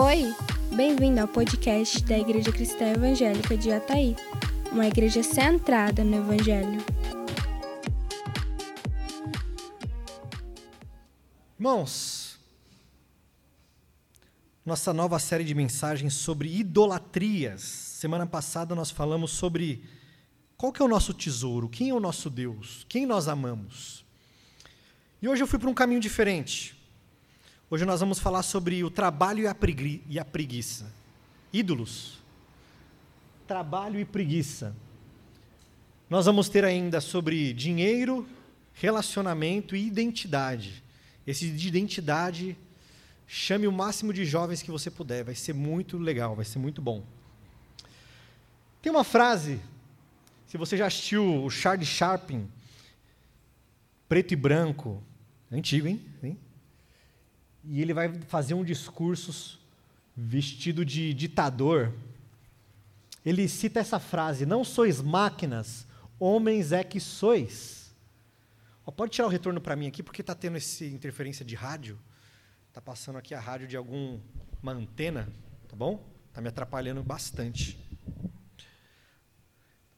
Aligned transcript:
Oi, 0.00 0.32
bem-vindo 0.76 1.20
ao 1.20 1.26
podcast 1.26 2.04
da 2.04 2.16
Igreja 2.16 2.52
Cristã 2.52 2.92
Evangélica 2.92 3.56
de 3.56 3.72
Ataí, 3.72 4.14
uma 4.70 4.86
igreja 4.86 5.24
centrada 5.24 6.04
no 6.04 6.18
Evangelho. 6.18 6.80
Irmãos, 11.58 12.38
nossa 14.64 14.94
nova 14.94 15.18
série 15.18 15.42
de 15.42 15.52
mensagens 15.52 16.14
sobre 16.14 16.48
idolatrias. 16.56 17.62
Semana 17.62 18.24
passada 18.24 18.76
nós 18.76 18.92
falamos 18.92 19.32
sobre 19.32 19.82
qual 20.56 20.72
que 20.72 20.80
é 20.80 20.84
o 20.84 20.88
nosso 20.88 21.12
tesouro, 21.12 21.68
quem 21.68 21.88
é 21.88 21.94
o 21.94 21.98
nosso 21.98 22.30
Deus, 22.30 22.86
quem 22.88 23.04
nós 23.04 23.26
amamos. 23.26 24.04
E 25.20 25.28
hoje 25.28 25.42
eu 25.42 25.48
fui 25.48 25.58
para 25.58 25.68
um 25.68 25.74
caminho 25.74 26.00
diferente. 26.00 26.77
Hoje 27.70 27.84
nós 27.84 28.00
vamos 28.00 28.18
falar 28.18 28.42
sobre 28.42 28.82
o 28.82 28.90
trabalho 28.90 29.40
e 29.40 29.46
a, 29.46 29.54
pregui 29.54 30.18
a 30.18 30.24
preguiça. 30.24 30.90
Ídolos. 31.52 32.18
Trabalho 33.46 34.00
e 34.00 34.06
preguiça. 34.06 34.74
Nós 36.08 36.24
vamos 36.24 36.48
ter 36.48 36.64
ainda 36.64 36.98
sobre 36.98 37.52
dinheiro, 37.52 38.26
relacionamento 38.72 39.76
e 39.76 39.86
identidade. 39.86 40.82
Esse 41.26 41.50
de 41.50 41.68
identidade, 41.68 42.56
chame 43.26 43.66
o 43.66 43.72
máximo 43.72 44.14
de 44.14 44.24
jovens 44.24 44.62
que 44.62 44.70
você 44.70 44.90
puder, 44.90 45.22
vai 45.22 45.34
ser 45.34 45.52
muito 45.52 45.98
legal, 45.98 46.34
vai 46.34 46.46
ser 46.46 46.58
muito 46.58 46.80
bom. 46.80 47.04
Tem 48.80 48.90
uma 48.90 49.04
frase, 49.04 49.60
se 50.46 50.56
você 50.56 50.74
já 50.74 50.86
assistiu 50.86 51.44
o 51.44 51.50
Charlie 51.50 51.84
Sharpin, 51.84 52.48
preto 54.08 54.32
e 54.32 54.36
branco, 54.36 55.02
antigo, 55.52 55.86
hein? 55.86 56.38
E 57.70 57.82
ele 57.82 57.92
vai 57.92 58.12
fazer 58.28 58.54
um 58.54 58.64
discurso 58.64 59.58
vestido 60.16 60.84
de 60.84 61.12
ditador. 61.12 61.92
Ele 63.24 63.46
cita 63.46 63.78
essa 63.78 63.98
frase: 63.98 64.46
Não 64.46 64.64
sois 64.64 65.02
máquinas, 65.02 65.86
homens 66.18 66.72
é 66.72 66.82
que 66.82 66.98
sois. 66.98 67.94
Oh, 68.86 68.90
pode 68.90 69.12
tirar 69.12 69.26
o 69.26 69.30
retorno 69.30 69.60
para 69.60 69.76
mim 69.76 69.86
aqui, 69.86 70.02
porque 70.02 70.22
está 70.22 70.34
tendo 70.34 70.56
essa 70.56 70.84
interferência 70.86 71.44
de 71.44 71.54
rádio. 71.54 71.98
Está 72.68 72.80
passando 72.80 73.18
aqui 73.18 73.34
a 73.34 73.40
rádio 73.40 73.68
de 73.68 73.76
alguma 73.76 74.18
antena, 74.64 75.28
tá 75.68 75.76
bom? 75.76 76.02
Está 76.28 76.40
me 76.40 76.48
atrapalhando 76.48 77.02
bastante. 77.02 77.78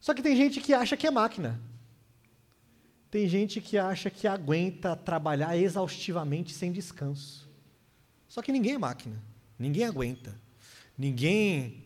Só 0.00 0.12
que 0.12 0.22
tem 0.22 0.34
gente 0.34 0.60
que 0.60 0.74
acha 0.74 0.96
que 0.96 1.06
é 1.06 1.10
máquina. 1.10 1.60
Tem 3.10 3.28
gente 3.28 3.60
que 3.60 3.76
acha 3.76 4.08
que 4.08 4.26
aguenta 4.26 4.96
trabalhar 4.96 5.56
exaustivamente 5.56 6.52
sem 6.52 6.72
descanso. 6.72 7.49
Só 8.30 8.40
que 8.40 8.52
ninguém 8.52 8.74
é 8.74 8.78
máquina. 8.78 9.20
Ninguém 9.58 9.84
aguenta. 9.84 10.34
Ninguém 10.96 11.84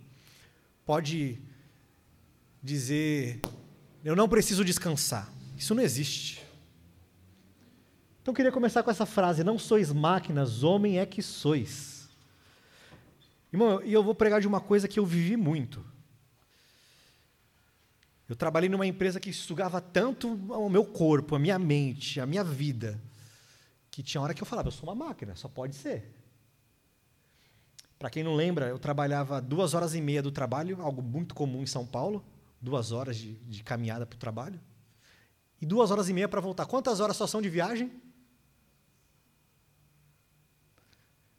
pode 0.84 1.38
dizer, 2.62 3.40
eu 4.04 4.14
não 4.14 4.28
preciso 4.28 4.62
descansar. 4.62 5.32
Isso 5.56 5.74
não 5.74 5.82
existe. 5.82 6.44
Então 8.20 8.32
eu 8.32 8.36
queria 8.36 8.52
começar 8.52 8.82
com 8.82 8.90
essa 8.90 9.06
frase: 9.06 9.42
Não 9.42 9.58
sois 9.58 9.90
máquinas, 9.90 10.62
homem 10.62 10.98
é 10.98 11.06
que 11.06 11.22
sois. 11.22 12.10
Irmão, 13.50 13.82
e 13.82 13.92
eu 13.92 14.04
vou 14.04 14.14
pregar 14.14 14.40
de 14.40 14.46
uma 14.46 14.60
coisa 14.60 14.86
que 14.86 14.98
eu 14.98 15.06
vivi 15.06 15.38
muito. 15.38 15.82
Eu 18.28 18.36
trabalhei 18.36 18.68
numa 18.68 18.86
empresa 18.86 19.18
que 19.18 19.32
sugava 19.32 19.80
tanto 19.80 20.28
o 20.28 20.68
meu 20.68 20.84
corpo, 20.84 21.36
a 21.36 21.38
minha 21.38 21.58
mente, 21.58 22.20
a 22.20 22.26
minha 22.26 22.44
vida, 22.44 23.00
que 23.90 24.02
tinha 24.02 24.20
hora 24.20 24.34
que 24.34 24.42
eu 24.42 24.46
falava: 24.46 24.68
Eu 24.68 24.72
sou 24.72 24.90
uma 24.90 24.94
máquina, 24.94 25.34
só 25.34 25.48
pode 25.48 25.74
ser. 25.74 26.23
Para 28.04 28.10
quem 28.10 28.22
não 28.22 28.34
lembra, 28.34 28.66
eu 28.66 28.78
trabalhava 28.78 29.40
duas 29.40 29.72
horas 29.72 29.94
e 29.94 30.00
meia 30.02 30.22
do 30.22 30.30
trabalho, 30.30 30.78
algo 30.82 31.00
muito 31.00 31.34
comum 31.34 31.62
em 31.62 31.66
São 31.66 31.86
Paulo, 31.86 32.22
duas 32.60 32.92
horas 32.92 33.16
de, 33.16 33.32
de 33.32 33.62
caminhada 33.62 34.04
para 34.04 34.14
o 34.14 34.18
trabalho, 34.18 34.60
e 35.58 35.64
duas 35.64 35.90
horas 35.90 36.10
e 36.10 36.12
meia 36.12 36.28
para 36.28 36.38
voltar. 36.38 36.66
Quantas 36.66 37.00
horas 37.00 37.16
só 37.16 37.26
são 37.26 37.40
de 37.40 37.48
viagem? 37.48 37.90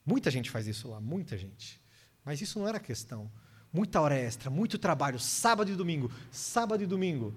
Muita 0.04 0.32
gente 0.32 0.50
faz 0.50 0.66
isso 0.66 0.90
lá, 0.90 1.00
muita 1.00 1.38
gente. 1.38 1.80
Mas 2.24 2.42
isso 2.42 2.58
não 2.58 2.68
era 2.68 2.80
questão. 2.80 3.32
Muita 3.72 4.02
hora 4.02 4.18
extra, 4.18 4.50
muito 4.50 4.80
trabalho, 4.80 5.20
sábado 5.20 5.70
e 5.70 5.76
domingo, 5.76 6.12
sábado 6.32 6.82
e 6.82 6.88
domingo. 6.88 7.32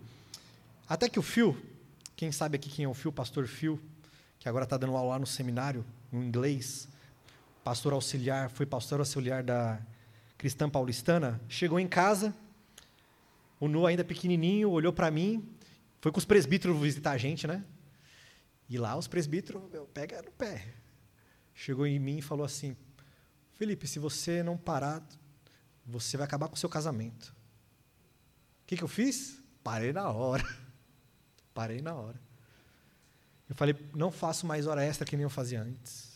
Até 0.88 1.06
que 1.06 1.18
o 1.18 1.22
Phil, 1.22 1.54
quem 2.16 2.32
sabe 2.32 2.56
aqui 2.56 2.70
quem 2.70 2.86
é 2.86 2.88
o 2.88 2.94
Phil, 2.94 3.12
pastor 3.12 3.46
Phil, 3.46 3.78
que 4.38 4.48
agora 4.48 4.64
está 4.64 4.78
dando 4.78 4.96
aula 4.96 5.10
lá 5.10 5.18
no 5.18 5.26
seminário, 5.26 5.84
no 6.10 6.24
inglês, 6.24 6.88
pastor 7.68 7.92
auxiliar, 7.92 8.48
foi 8.48 8.64
pastor 8.64 8.98
auxiliar 8.98 9.42
da 9.42 9.78
Cristã 10.38 10.70
Paulistana, 10.70 11.38
chegou 11.50 11.78
em 11.78 11.86
casa, 11.86 12.34
o 13.60 13.68
Nu 13.68 13.86
ainda 13.86 14.02
pequenininho, 14.02 14.70
olhou 14.70 14.90
para 14.90 15.10
mim, 15.10 15.46
foi 16.00 16.10
com 16.10 16.16
os 16.18 16.24
presbíteros 16.24 16.80
visitar 16.80 17.10
a 17.10 17.18
gente, 17.18 17.46
né? 17.46 17.62
E 18.70 18.78
lá 18.78 18.96
os 18.96 19.06
presbíteros, 19.06 19.62
meu, 19.70 19.84
pega 19.84 20.22
no 20.22 20.30
pé 20.30 20.64
chegou 21.52 21.86
em 21.86 21.98
mim 21.98 22.18
e 22.18 22.22
falou 22.22 22.46
assim: 22.46 22.74
Felipe, 23.52 23.86
se 23.86 23.98
você 23.98 24.42
não 24.42 24.56
parar, 24.56 25.06
você 25.84 26.16
vai 26.16 26.24
acabar 26.24 26.48
com 26.48 26.54
o 26.54 26.58
seu 26.58 26.70
casamento. 26.70 27.26
O 28.62 28.66
que, 28.66 28.78
que 28.78 28.82
eu 28.82 28.88
fiz? 28.88 29.42
Parei 29.62 29.92
na 29.92 30.08
hora. 30.08 30.42
Parei 31.52 31.82
na 31.82 31.94
hora. 31.94 32.18
Eu 33.46 33.54
falei: 33.54 33.76
não 33.94 34.10
faço 34.10 34.46
mais 34.46 34.66
hora 34.66 34.82
extra 34.82 35.06
que 35.06 35.16
nem 35.16 35.24
eu 35.24 35.30
fazia 35.30 35.60
antes. 35.60 36.07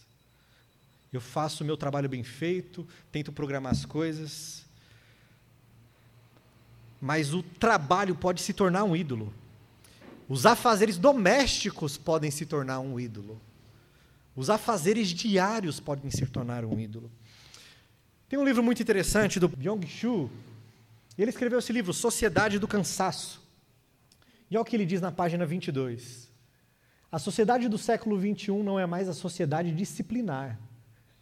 Eu 1.13 1.21
faço 1.21 1.63
o 1.63 1.67
meu 1.67 1.77
trabalho 1.77 2.09
bem 2.09 2.25
feito, 2.25 2.87
tento 3.11 3.31
programar 3.31 3.73
as 3.73 3.85
coisas. 3.85 4.65
Mas 7.01 7.35
o 7.35 7.43
trabalho 7.43 8.15
pode 8.15 8.41
se 8.41 8.53
tornar 8.53 8.85
um 8.85 8.97
ídolo. 8.97 9.33
Os 10.29 10.47
afazeres 10.47 10.97
domésticos 10.97 11.99
podem 11.99 12.31
se 12.31 12.47
tornar 12.47 12.81
um 12.81 12.99
ídolo. 12.99 13.41
Os 14.35 14.49
afazeres 14.49 15.09
diários 15.09 15.79
podem 15.79 16.11
se 16.11 16.25
tornar 16.27 16.65
um 16.65 16.81
ídolo. 16.81 17.11
Tem 18.29 18.39
um 18.39 18.45
livro 18.45 18.63
muito 18.63 18.81
interessante 18.81 19.39
do 19.39 19.49
Byung-Chul. 19.49 20.31
Ele 21.19 21.29
escreveu 21.29 21.59
esse 21.59 21.73
livro, 21.73 21.93
Sociedade 21.93 22.59
do 22.59 22.67
Cansaço. 22.67 23.43
E 24.51 24.57
olha 24.57 24.63
o 24.63 24.65
que 24.65 24.75
ele 24.75 24.87
diz 24.87 25.03
na 25.03 25.13
página 25.13 25.45
22. 25.45 26.31
A 27.11 27.19
sociedade 27.19 27.69
do 27.69 27.77
século 27.77 28.19
XXI 28.19 28.63
não 28.63 28.81
é 28.81 28.87
mais 28.87 29.07
a 29.07 29.13
sociedade 29.13 29.71
disciplinar, 29.71 30.59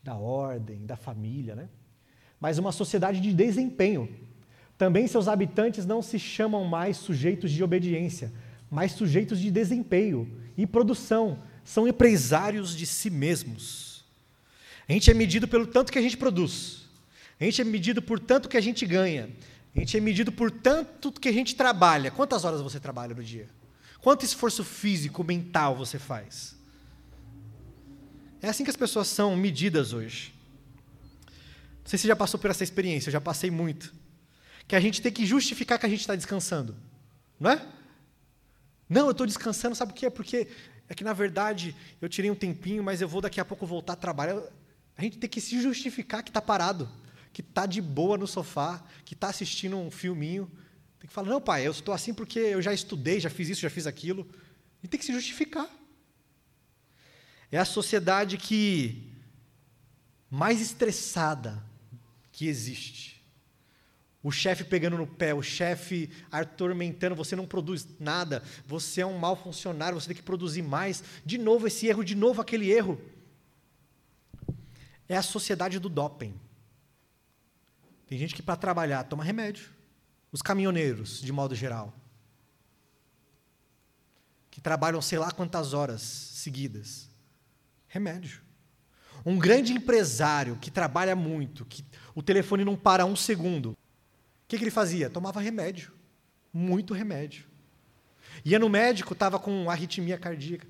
da 0.02 0.14
ordem, 0.14 0.86
da 0.86 0.96
família, 0.96 1.54
né? 1.54 1.68
mas 2.40 2.58
uma 2.58 2.72
sociedade 2.72 3.20
de 3.20 3.32
desempenho. 3.32 4.08
Também 4.78 5.06
seus 5.06 5.28
habitantes 5.28 5.84
não 5.84 6.00
se 6.00 6.18
chamam 6.18 6.64
mais 6.64 6.96
sujeitos 6.96 7.52
de 7.52 7.62
obediência, 7.62 8.32
mas 8.70 8.92
sujeitos 8.92 9.38
de 9.38 9.50
desempenho 9.50 10.40
e 10.56 10.66
produção, 10.66 11.42
são 11.62 11.86
empresários 11.86 12.74
de 12.74 12.86
si 12.86 13.10
mesmos. 13.10 14.04
A 14.88 14.92
gente 14.92 15.10
é 15.10 15.14
medido 15.14 15.46
pelo 15.46 15.66
tanto 15.66 15.92
que 15.92 15.98
a 15.98 16.02
gente 16.02 16.16
produz. 16.16 16.88
A 17.38 17.44
gente 17.44 17.60
é 17.60 17.64
medido 17.64 18.00
por 18.02 18.18
tanto 18.18 18.48
que 18.48 18.56
a 18.56 18.60
gente 18.60 18.84
ganha. 18.86 19.30
A 19.74 19.78
gente 19.78 19.96
é 19.96 20.00
medido 20.00 20.32
por 20.32 20.50
tanto 20.50 21.12
que 21.12 21.28
a 21.28 21.32
gente 21.32 21.54
trabalha. 21.54 22.10
Quantas 22.10 22.44
horas 22.44 22.60
você 22.60 22.80
trabalha 22.80 23.14
no 23.14 23.22
dia? 23.22 23.48
Quanto 24.00 24.24
esforço 24.24 24.64
físico, 24.64 25.22
mental 25.22 25.76
você 25.76 25.98
faz? 25.98 26.56
É 28.42 28.48
assim 28.48 28.64
que 28.64 28.70
as 28.70 28.76
pessoas 28.76 29.08
são 29.08 29.36
medidas 29.36 29.92
hoje. 29.92 30.32
Não 31.26 31.86
sei 31.86 31.98
se 31.98 32.02
você 32.02 32.08
já 32.08 32.16
passou 32.16 32.38
por 32.38 32.50
essa 32.50 32.64
experiência, 32.64 33.08
eu 33.08 33.12
já 33.12 33.20
passei 33.20 33.50
muito. 33.50 33.92
Que 34.66 34.76
a 34.76 34.80
gente 34.80 35.02
tem 35.02 35.12
que 35.12 35.26
justificar 35.26 35.78
que 35.78 35.86
a 35.86 35.88
gente 35.88 36.00
está 36.00 36.14
descansando. 36.14 36.76
Não 37.38 37.50
é? 37.50 37.66
Não, 38.88 39.06
eu 39.06 39.12
estou 39.12 39.26
descansando, 39.26 39.74
sabe 39.74 39.92
por 39.92 39.98
quê? 39.98 40.10
Porque 40.10 40.48
é 40.88 40.94
que, 40.94 41.04
na 41.04 41.12
verdade, 41.12 41.76
eu 42.00 42.08
tirei 42.08 42.30
um 42.30 42.34
tempinho, 42.34 42.82
mas 42.82 43.00
eu 43.00 43.08
vou 43.08 43.20
daqui 43.20 43.40
a 43.40 43.44
pouco 43.44 43.66
voltar 43.66 43.92
a 43.92 43.96
trabalhar. 43.96 44.42
A 44.96 45.02
gente 45.02 45.18
tem 45.18 45.30
que 45.30 45.40
se 45.40 45.60
justificar 45.62 46.22
que 46.22 46.30
está 46.30 46.42
parado, 46.42 46.88
que 47.32 47.40
está 47.40 47.66
de 47.66 47.80
boa 47.80 48.18
no 48.18 48.26
sofá, 48.26 48.84
que 49.04 49.14
está 49.14 49.28
assistindo 49.28 49.76
um 49.76 49.90
filminho. 49.90 50.50
Tem 50.98 51.06
que 51.06 51.14
falar, 51.14 51.28
não, 51.28 51.40
pai, 51.40 51.66
eu 51.66 51.70
estou 51.70 51.94
assim 51.94 52.12
porque 52.12 52.38
eu 52.38 52.60
já 52.60 52.74
estudei, 52.74 53.20
já 53.20 53.30
fiz 53.30 53.48
isso, 53.48 53.60
já 53.60 53.70
fiz 53.70 53.86
aquilo. 53.86 54.28
A 54.32 54.82
gente 54.82 54.90
tem 54.90 54.98
que 54.98 55.06
se 55.06 55.12
justificar. 55.12 55.68
É 57.50 57.58
a 57.58 57.64
sociedade 57.64 58.36
que 58.36 59.10
mais 60.30 60.60
estressada 60.60 61.62
que 62.30 62.46
existe. 62.46 63.20
O 64.22 64.30
chefe 64.30 64.64
pegando 64.64 64.98
no 64.98 65.06
pé, 65.06 65.34
o 65.34 65.42
chefe 65.42 66.10
atormentando, 66.30 67.16
você 67.16 67.34
não 67.34 67.46
produz 67.46 67.86
nada, 67.98 68.42
você 68.66 69.00
é 69.00 69.06
um 69.06 69.18
mau 69.18 69.34
funcionário, 69.34 69.98
você 69.98 70.08
tem 70.08 70.16
que 70.16 70.22
produzir 70.22 70.62
mais. 70.62 71.02
De 71.24 71.38
novo 71.38 71.66
esse 71.66 71.86
erro, 71.86 72.04
de 72.04 72.14
novo 72.14 72.40
aquele 72.40 72.70
erro. 72.70 73.00
É 75.08 75.16
a 75.16 75.22
sociedade 75.22 75.78
do 75.78 75.88
doping. 75.88 76.38
Tem 78.06 78.18
gente 78.18 78.34
que 78.34 78.42
para 78.42 78.56
trabalhar 78.56 79.04
toma 79.04 79.24
remédio. 79.24 79.70
Os 80.30 80.42
caminhoneiros, 80.42 81.20
de 81.20 81.32
modo 81.32 81.54
geral. 81.54 81.92
Que 84.50 84.60
trabalham 84.60 85.02
sei 85.02 85.18
lá 85.18 85.32
quantas 85.32 85.72
horas 85.72 86.02
seguidas. 86.02 87.09
Remédio. 87.90 88.40
Um 89.26 89.36
grande 89.36 89.72
empresário 89.72 90.56
que 90.56 90.70
trabalha 90.70 91.16
muito, 91.16 91.64
que 91.66 91.84
o 92.14 92.22
telefone 92.22 92.64
não 92.64 92.76
para 92.76 93.04
um 93.04 93.16
segundo. 93.16 93.72
O 93.72 93.76
que, 94.46 94.56
que 94.56 94.62
ele 94.62 94.70
fazia? 94.70 95.10
Tomava 95.10 95.40
remédio. 95.40 95.92
Muito 96.52 96.94
remédio. 96.94 97.46
Ia 98.44 98.60
no 98.60 98.68
médico, 98.68 99.12
estava 99.12 99.40
com 99.40 99.68
arritmia 99.68 100.16
cardíaca. 100.16 100.68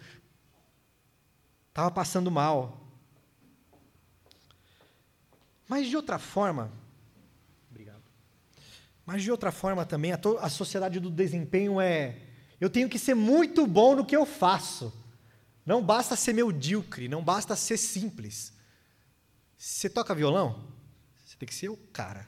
Estava 1.69 1.91
passando 1.91 2.31
mal. 2.31 2.81
Mas 5.69 5.87
de 5.87 5.95
outra 5.95 6.19
forma, 6.19 6.73
obrigado. 7.71 8.03
Mas 9.05 9.23
de 9.23 9.31
outra 9.31 9.53
forma 9.53 9.85
também, 9.85 10.13
a, 10.13 10.21
a 10.41 10.49
sociedade 10.49 10.99
do 10.99 11.11
desempenho 11.11 11.79
é: 11.79 12.19
eu 12.59 12.71
tenho 12.71 12.89
que 12.89 12.99
ser 12.99 13.15
muito 13.15 13.67
bom 13.67 13.95
no 13.95 14.07
que 14.07 14.17
eu 14.17 14.25
faço. 14.25 15.00
Não 15.65 15.83
basta 15.83 16.17
ser 16.17 16.33
medíocre, 16.33 17.09
não 17.09 17.23
basta 17.23 17.55
ser 17.55 17.77
simples. 17.77 18.53
Você 19.57 19.91
toca 19.91 20.15
violão? 20.15 20.65
Você 21.25 21.37
tem 21.37 21.49
que 21.49 21.55
ser 21.55 21.69
o 21.69 21.77
cara. 21.77 22.27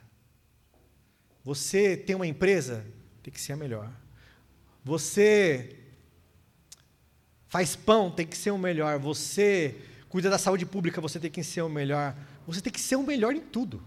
Você 1.43 1.97
tem 1.97 2.15
uma 2.15 2.27
empresa? 2.27 2.85
Tem 3.21 3.33
que 3.33 3.41
ser 3.41 3.53
a 3.53 3.57
melhor. 3.57 3.91
Você 4.83 5.77
faz 7.47 7.75
pão, 7.75 8.11
tem 8.11 8.25
que 8.25 8.37
ser 8.37 8.51
o 8.51 8.57
melhor. 8.57 8.97
Você 8.99 9.75
cuida 10.09 10.29
da 10.29 10.37
saúde 10.37 10.65
pública, 10.65 11.01
você 11.01 11.19
tem 11.19 11.31
que 11.31 11.43
ser 11.43 11.61
o 11.61 11.69
melhor. 11.69 12.15
Você 12.45 12.61
tem 12.61 12.71
que 12.71 12.79
ser 12.79 12.95
o 12.95 13.03
melhor 13.03 13.35
em 13.35 13.41
tudo. 13.41 13.83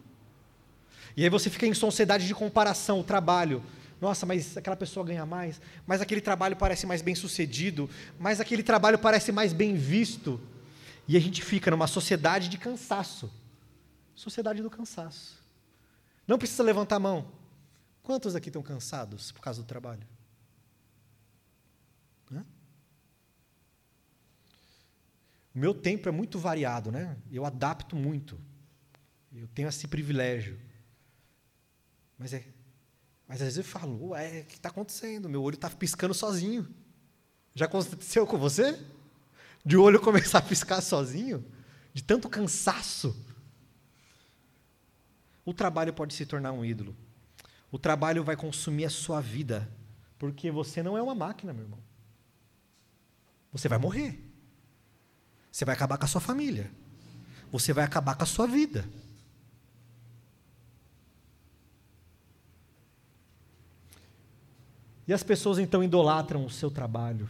E 1.16 1.22
aí 1.22 1.30
você 1.30 1.48
fica 1.48 1.66
em 1.66 1.72
sociedade 1.72 2.26
de 2.26 2.34
comparação, 2.34 3.00
o 3.00 3.04
trabalho. 3.04 3.62
Nossa, 4.00 4.26
mas 4.26 4.56
aquela 4.56 4.76
pessoa 4.76 5.06
ganha 5.06 5.24
mais, 5.24 5.60
mas 5.86 6.00
aquele 6.00 6.20
trabalho 6.20 6.56
parece 6.56 6.86
mais 6.86 7.00
bem 7.00 7.14
sucedido, 7.14 7.88
mas 8.18 8.40
aquele 8.40 8.62
trabalho 8.62 8.98
parece 8.98 9.32
mais 9.32 9.52
bem 9.52 9.74
visto. 9.74 10.40
E 11.08 11.16
a 11.16 11.20
gente 11.20 11.42
fica 11.42 11.70
numa 11.70 11.86
sociedade 11.86 12.48
de 12.48 12.58
cansaço. 12.58 13.32
Sociedade 14.14 14.62
do 14.62 14.70
cansaço. 14.70 15.42
Não 16.26 16.38
precisa 16.38 16.62
levantar 16.62 16.96
a 16.96 17.00
mão. 17.00 17.30
Quantos 18.02 18.34
aqui 18.34 18.48
estão 18.48 18.62
cansados 18.62 19.32
por 19.32 19.40
causa 19.40 19.62
do 19.62 19.66
trabalho? 19.66 20.06
O 25.56 25.58
meu 25.58 25.72
tempo 25.72 26.06
é 26.06 26.12
muito 26.12 26.38
variado, 26.38 26.92
né? 26.92 27.16
Eu 27.32 27.46
adapto 27.46 27.96
muito. 27.96 28.38
Eu 29.32 29.48
tenho 29.48 29.70
esse 29.70 29.88
privilégio. 29.88 30.60
Mas 32.18 32.34
é, 32.34 32.44
mas 33.28 33.42
às 33.42 33.54
vezes 33.54 33.58
eu 33.58 33.64
falo, 33.64 34.10
ué, 34.10 34.40
o 34.40 34.44
que 34.44 34.54
está 34.54 34.68
acontecendo? 34.68 35.28
Meu 35.28 35.42
olho 35.42 35.56
está 35.56 35.68
piscando 35.68 36.14
sozinho. 36.14 36.66
Já 37.54 37.64
aconteceu 37.64 38.26
com 38.26 38.38
você? 38.38 38.78
De 39.64 39.76
olho 39.76 39.98
começar 40.02 40.38
a 40.38 40.42
piscar 40.42 40.80
sozinho? 40.80 41.44
De 41.92 42.02
tanto 42.02 42.28
cansaço? 42.28 43.16
O 45.44 45.52
trabalho 45.52 45.92
pode 45.92 46.14
se 46.14 46.24
tornar 46.24 46.52
um 46.52 46.64
ídolo. 46.64 46.96
O 47.70 47.78
trabalho 47.78 48.22
vai 48.22 48.36
consumir 48.36 48.84
a 48.84 48.90
sua 48.90 49.20
vida. 49.20 49.68
Porque 50.18 50.50
você 50.50 50.82
não 50.82 50.96
é 50.96 51.02
uma 51.02 51.14
máquina, 51.14 51.52
meu 51.52 51.64
irmão. 51.64 51.80
Você 53.52 53.68
vai 53.68 53.78
morrer. 53.78 54.22
Você 55.50 55.64
vai 55.64 55.74
acabar 55.74 55.98
com 55.98 56.04
a 56.04 56.08
sua 56.08 56.20
família. 56.20 56.70
Você 57.50 57.72
vai 57.72 57.84
acabar 57.84 58.14
com 58.14 58.22
a 58.22 58.26
sua 58.26 58.46
vida. 58.46 58.88
E 65.06 65.12
as 65.12 65.22
pessoas 65.22 65.58
então 65.58 65.84
idolatram 65.84 66.44
o 66.44 66.50
seu 66.50 66.70
trabalho. 66.70 67.28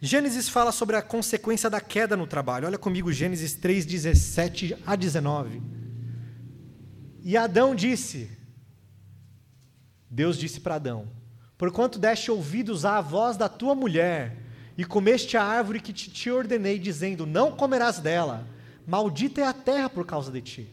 Gênesis 0.00 0.48
fala 0.48 0.72
sobre 0.72 0.96
a 0.96 1.02
consequência 1.02 1.68
da 1.68 1.80
queda 1.80 2.16
no 2.16 2.26
trabalho. 2.26 2.66
Olha 2.66 2.78
comigo 2.78 3.12
Gênesis 3.12 3.54
3, 3.54 3.86
17 3.86 4.76
a 4.86 4.96
19. 4.96 5.62
E 7.22 7.36
Adão 7.36 7.74
disse: 7.74 8.30
Deus 10.10 10.38
disse 10.38 10.60
para 10.60 10.76
Adão: 10.76 11.08
Porquanto 11.56 11.98
deste 11.98 12.30
ouvidos 12.30 12.84
à 12.84 13.00
voz 13.00 13.36
da 13.36 13.48
tua 13.48 13.74
mulher 13.74 14.36
e 14.76 14.84
comeste 14.84 15.36
a 15.36 15.42
árvore 15.42 15.80
que 15.80 15.92
te, 15.92 16.10
te 16.10 16.30
ordenei, 16.30 16.78
dizendo: 16.78 17.26
Não 17.26 17.52
comerás 17.52 17.98
dela, 17.98 18.46
maldita 18.86 19.40
é 19.40 19.44
a 19.44 19.52
terra 19.52 19.88
por 19.88 20.04
causa 20.04 20.30
de 20.30 20.40
ti. 20.40 20.68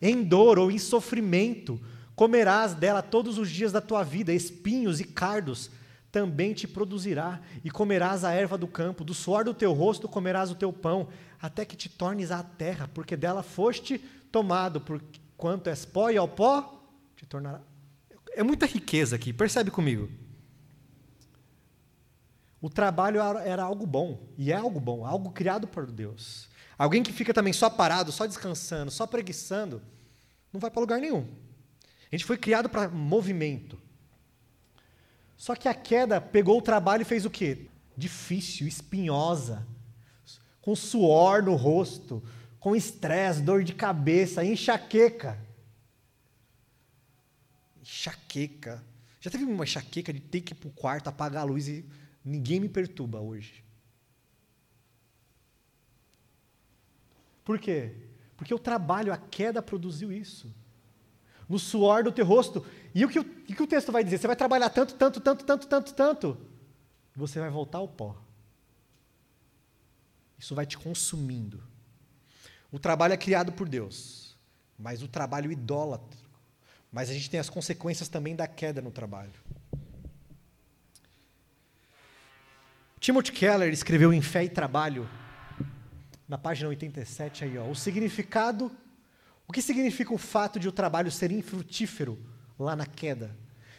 Em 0.00 0.22
dor 0.22 0.58
ou 0.58 0.70
em 0.70 0.78
sofrimento 0.78 1.80
comerás 2.16 2.74
dela 2.74 3.02
todos 3.02 3.38
os 3.38 3.50
dias 3.50 3.70
da 3.70 3.80
tua 3.80 4.02
vida, 4.02 4.32
espinhos 4.32 4.98
e 4.98 5.04
cardos 5.04 5.70
também 6.10 6.54
te 6.54 6.66
produzirá, 6.66 7.42
e 7.62 7.70
comerás 7.70 8.24
a 8.24 8.32
erva 8.32 8.56
do 8.56 8.66
campo, 8.66 9.04
do 9.04 9.12
suor 9.12 9.44
do 9.44 9.52
teu 9.52 9.74
rosto 9.74 10.08
comerás 10.08 10.50
o 10.50 10.54
teu 10.54 10.72
pão, 10.72 11.08
até 11.38 11.62
que 11.62 11.76
te 11.76 11.90
tornes 11.90 12.30
à 12.30 12.42
terra, 12.42 12.88
porque 12.94 13.14
dela 13.14 13.42
foste 13.42 13.98
tomado, 14.32 14.80
por 14.80 15.02
quanto 15.36 15.68
és 15.68 15.84
pó 15.84 16.08
e 16.08 16.16
ao 16.16 16.26
pó 16.26 16.82
te 17.14 17.26
tornará. 17.26 17.60
É 18.32 18.42
muita 18.42 18.64
riqueza 18.64 19.16
aqui, 19.16 19.30
percebe 19.30 19.70
comigo. 19.70 20.08
O 22.62 22.70
trabalho 22.70 23.20
era 23.20 23.62
algo 23.62 23.86
bom, 23.86 24.26
e 24.38 24.50
é 24.50 24.56
algo 24.56 24.80
bom, 24.80 25.04
algo 25.04 25.30
criado 25.32 25.68
por 25.68 25.84
Deus. 25.84 26.48
Alguém 26.78 27.02
que 27.02 27.12
fica 27.12 27.34
também 27.34 27.52
só 27.52 27.68
parado, 27.68 28.10
só 28.10 28.26
descansando, 28.26 28.90
só 28.90 29.06
preguiçando, 29.06 29.82
não 30.50 30.58
vai 30.58 30.70
para 30.70 30.80
lugar 30.80 30.98
nenhum. 30.98 31.26
Gente 32.16 32.24
foi 32.24 32.38
criado 32.38 32.68
para 32.68 32.88
movimento. 32.88 33.78
Só 35.36 35.54
que 35.54 35.68
a 35.68 35.74
queda 35.74 36.18
pegou 36.18 36.58
o 36.58 36.62
trabalho 36.62 37.02
e 37.02 37.04
fez 37.04 37.26
o 37.26 37.30
quê? 37.30 37.66
Difícil, 37.94 38.66
espinhosa, 38.66 39.66
com 40.62 40.74
suor 40.74 41.42
no 41.42 41.54
rosto, 41.54 42.22
com 42.58 42.74
estresse, 42.74 43.42
dor 43.42 43.62
de 43.62 43.74
cabeça, 43.74 44.42
enxaqueca. 44.42 45.38
Enxaqueca. 47.82 48.82
Já 49.20 49.30
teve 49.30 49.44
uma 49.44 49.64
enxaqueca 49.64 50.10
de 50.10 50.20
ter 50.20 50.40
que 50.40 50.54
ir 50.54 50.56
para 50.56 50.68
o 50.68 50.72
quarto, 50.72 51.08
apagar 51.08 51.42
a 51.42 51.46
luz 51.46 51.68
e 51.68 51.84
Ninguém 52.24 52.58
me 52.58 52.68
perturba 52.68 53.20
hoje. 53.20 53.62
Por 57.44 57.56
quê? 57.60 57.94
Porque 58.38 58.52
o 58.52 58.58
trabalho, 58.58 59.12
a 59.12 59.16
queda 59.16 59.62
produziu 59.62 60.10
isso. 60.10 60.52
No 61.48 61.58
suor 61.58 62.02
do 62.02 62.12
teu 62.12 62.24
rosto. 62.24 62.64
E 62.94 63.04
o 63.04 63.08
que 63.08 63.18
o, 63.18 63.24
que 63.24 63.62
o 63.62 63.66
texto 63.66 63.92
vai 63.92 64.02
dizer? 64.02 64.18
Você 64.18 64.26
vai 64.26 64.36
trabalhar 64.36 64.70
tanto, 64.70 64.94
tanto, 64.94 65.20
tanto, 65.20 65.44
tanto, 65.44 65.66
tanto, 65.66 65.94
tanto. 65.94 66.38
Você 67.14 67.40
vai 67.40 67.50
voltar 67.50 67.78
ao 67.78 67.88
pó. 67.88 68.16
Isso 70.38 70.54
vai 70.54 70.66
te 70.66 70.76
consumindo. 70.76 71.62
O 72.70 72.78
trabalho 72.78 73.14
é 73.14 73.16
criado 73.16 73.52
por 73.52 73.68
Deus, 73.68 74.36
mas 74.78 75.02
o 75.02 75.08
trabalho 75.08 75.50
idólatra. 75.50 76.18
Mas 76.92 77.10
a 77.10 77.12
gente 77.12 77.30
tem 77.30 77.40
as 77.40 77.48
consequências 77.48 78.08
também 78.08 78.34
da 78.34 78.46
queda 78.46 78.82
no 78.82 78.90
trabalho. 78.90 79.32
Timothy 82.98 83.32
Keller 83.32 83.72
escreveu 83.72 84.12
em 84.12 84.20
Fé 84.20 84.44
e 84.44 84.48
Trabalho, 84.48 85.08
na 86.28 86.36
página 86.36 86.68
87 86.68 87.44
aí, 87.44 87.58
ó, 87.58 87.68
o 87.68 87.74
significado, 87.74 88.70
o 89.48 89.52
que 89.52 89.62
significa 89.62 90.12
o 90.12 90.18
fato 90.18 90.58
de 90.58 90.68
o 90.68 90.72
trabalho 90.72 91.10
ser 91.10 91.30
infrutífero 91.30 92.18
lá 92.58 92.74
na 92.74 92.86
queda? 92.86 93.36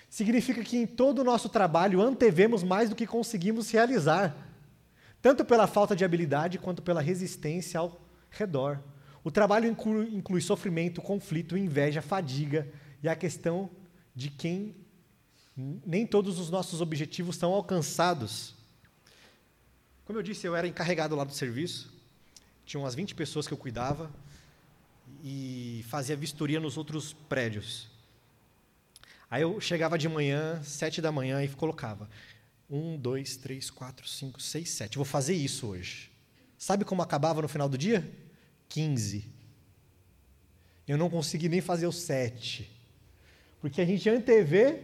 Significa 0.10 0.64
que 0.64 0.78
em 0.78 0.88
todo 0.88 1.20
o 1.20 1.24
nosso 1.24 1.50
trabalho 1.50 2.02
antevemos 2.02 2.64
mais 2.64 2.90
do 2.90 2.96
que 2.96 3.06
conseguimos 3.06 3.70
realizar, 3.70 4.36
tanto 5.22 5.44
pela 5.44 5.68
falta 5.68 5.96
de 5.96 6.06
habilidade 6.06 6.58
quanto 6.58 6.82
pela 6.82 7.02
resistência 7.02 7.80
ao 7.80 8.02
redor. 8.30 8.80
O 9.24 9.30
trabalho 9.30 9.68
inclui, 9.68 10.16
inclui 10.16 10.40
sofrimento, 10.40 11.02
conflito, 11.02 11.58
inveja, 11.58 12.02
fadiga 12.02 12.72
e 13.04 13.10
a 13.10 13.16
questão 13.16 13.70
de 14.16 14.30
quem 14.30 14.74
nem 15.86 16.06
todos 16.06 16.40
os 16.40 16.50
nossos 16.50 16.80
objetivos 16.82 17.36
são 17.36 17.52
alcançados. 17.52 18.56
Como 20.06 20.18
eu 20.18 20.24
disse, 20.24 20.48
eu 20.48 20.56
era 20.56 20.68
encarregado 20.68 21.16
lá 21.16 21.26
do 21.26 21.34
serviço, 21.34 21.92
tinha 22.66 22.80
umas 22.80 22.96
20 22.96 23.16
pessoas 23.16 23.48
que 23.48 23.54
eu 23.54 23.58
cuidava 23.58 24.10
e 25.30 25.84
fazia 25.90 26.16
vistoria 26.16 26.58
nos 26.58 26.78
outros 26.78 27.12
prédios. 27.12 27.90
Aí 29.30 29.42
eu 29.42 29.60
chegava 29.60 29.98
de 29.98 30.08
manhã, 30.08 30.62
sete 30.64 31.02
da 31.02 31.12
manhã, 31.12 31.44
e 31.44 31.50
colocava 31.50 32.10
um, 32.70 32.98
dois, 32.98 33.36
três, 33.36 33.70
quatro, 33.70 34.08
cinco, 34.08 34.42
seis, 34.42 34.70
sete. 34.70 34.96
Vou 34.96 35.04
fazer 35.04 35.34
isso 35.34 35.68
hoje. 35.68 36.10
Sabe 36.58 36.86
como 36.86 37.02
acabava 37.02 37.42
no 37.42 37.48
final 37.50 37.68
do 37.68 37.78
dia? 37.78 38.10
Quinze. 38.70 39.30
Eu 40.88 40.98
não 40.98 41.10
consegui 41.10 41.50
nem 41.50 41.60
fazer 41.60 41.88
os 41.88 41.98
sete. 41.98 42.72
Porque 43.60 43.82
a 43.82 43.86
gente 43.86 44.10
antevê 44.10 44.80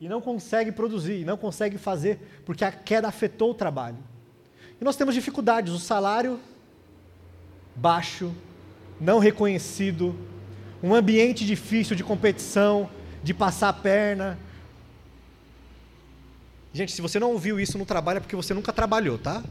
e 0.00 0.08
não 0.08 0.20
consegue 0.20 0.70
produzir, 0.70 1.24
não 1.24 1.36
consegue 1.36 1.78
fazer, 1.78 2.20
porque 2.46 2.64
a 2.64 2.70
queda 2.70 3.08
afetou 3.08 3.50
o 3.50 3.54
trabalho. 3.54 3.98
E 4.80 4.84
nós 4.84 4.94
temos 4.94 5.16
dificuldades, 5.16 5.72
o 5.72 5.80
salário 5.80 6.38
baixo, 7.74 8.32
não 9.00 9.18
reconhecido, 9.18 10.14
um 10.82 10.94
ambiente 10.94 11.46
difícil 11.46 11.96
de 11.96 12.04
competição, 12.04 12.90
de 13.22 13.32
passar 13.32 13.70
a 13.70 13.72
perna. 13.72 14.38
Gente, 16.72 16.92
se 16.92 17.00
você 17.00 17.18
não 17.18 17.32
ouviu 17.32 17.58
isso 17.58 17.78
no 17.78 17.86
trabalho 17.86 18.18
é 18.18 18.20
porque 18.20 18.36
você 18.36 18.52
nunca 18.52 18.72
trabalhou, 18.72 19.16
tá? 19.16 19.42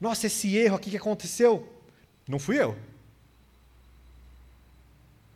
Nossa, 0.00 0.26
esse 0.26 0.54
erro 0.56 0.76
aqui 0.76 0.90
que 0.90 0.96
aconteceu, 0.96 1.66
não 2.28 2.38
fui 2.38 2.60
eu. 2.60 2.76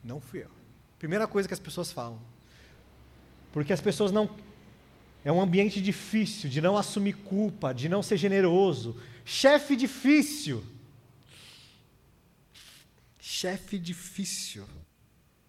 Não 0.04 0.20
fui 0.20 0.42
eu. 0.42 0.50
Primeira 0.98 1.26
coisa 1.26 1.48
que 1.48 1.54
as 1.54 1.60
pessoas 1.60 1.90
falam. 1.90 2.18
Porque 3.52 3.72
as 3.72 3.80
pessoas 3.80 4.12
não. 4.12 4.30
É 5.24 5.30
um 5.30 5.40
ambiente 5.40 5.80
difícil 5.82 6.48
de 6.48 6.60
não 6.60 6.76
assumir 6.76 7.12
culpa, 7.12 7.74
de 7.74 7.88
não 7.88 8.02
ser 8.02 8.16
generoso. 8.16 8.96
Chefe 9.24 9.76
difícil. 9.76 10.62
Chefe 13.40 13.78
difícil. 13.78 14.66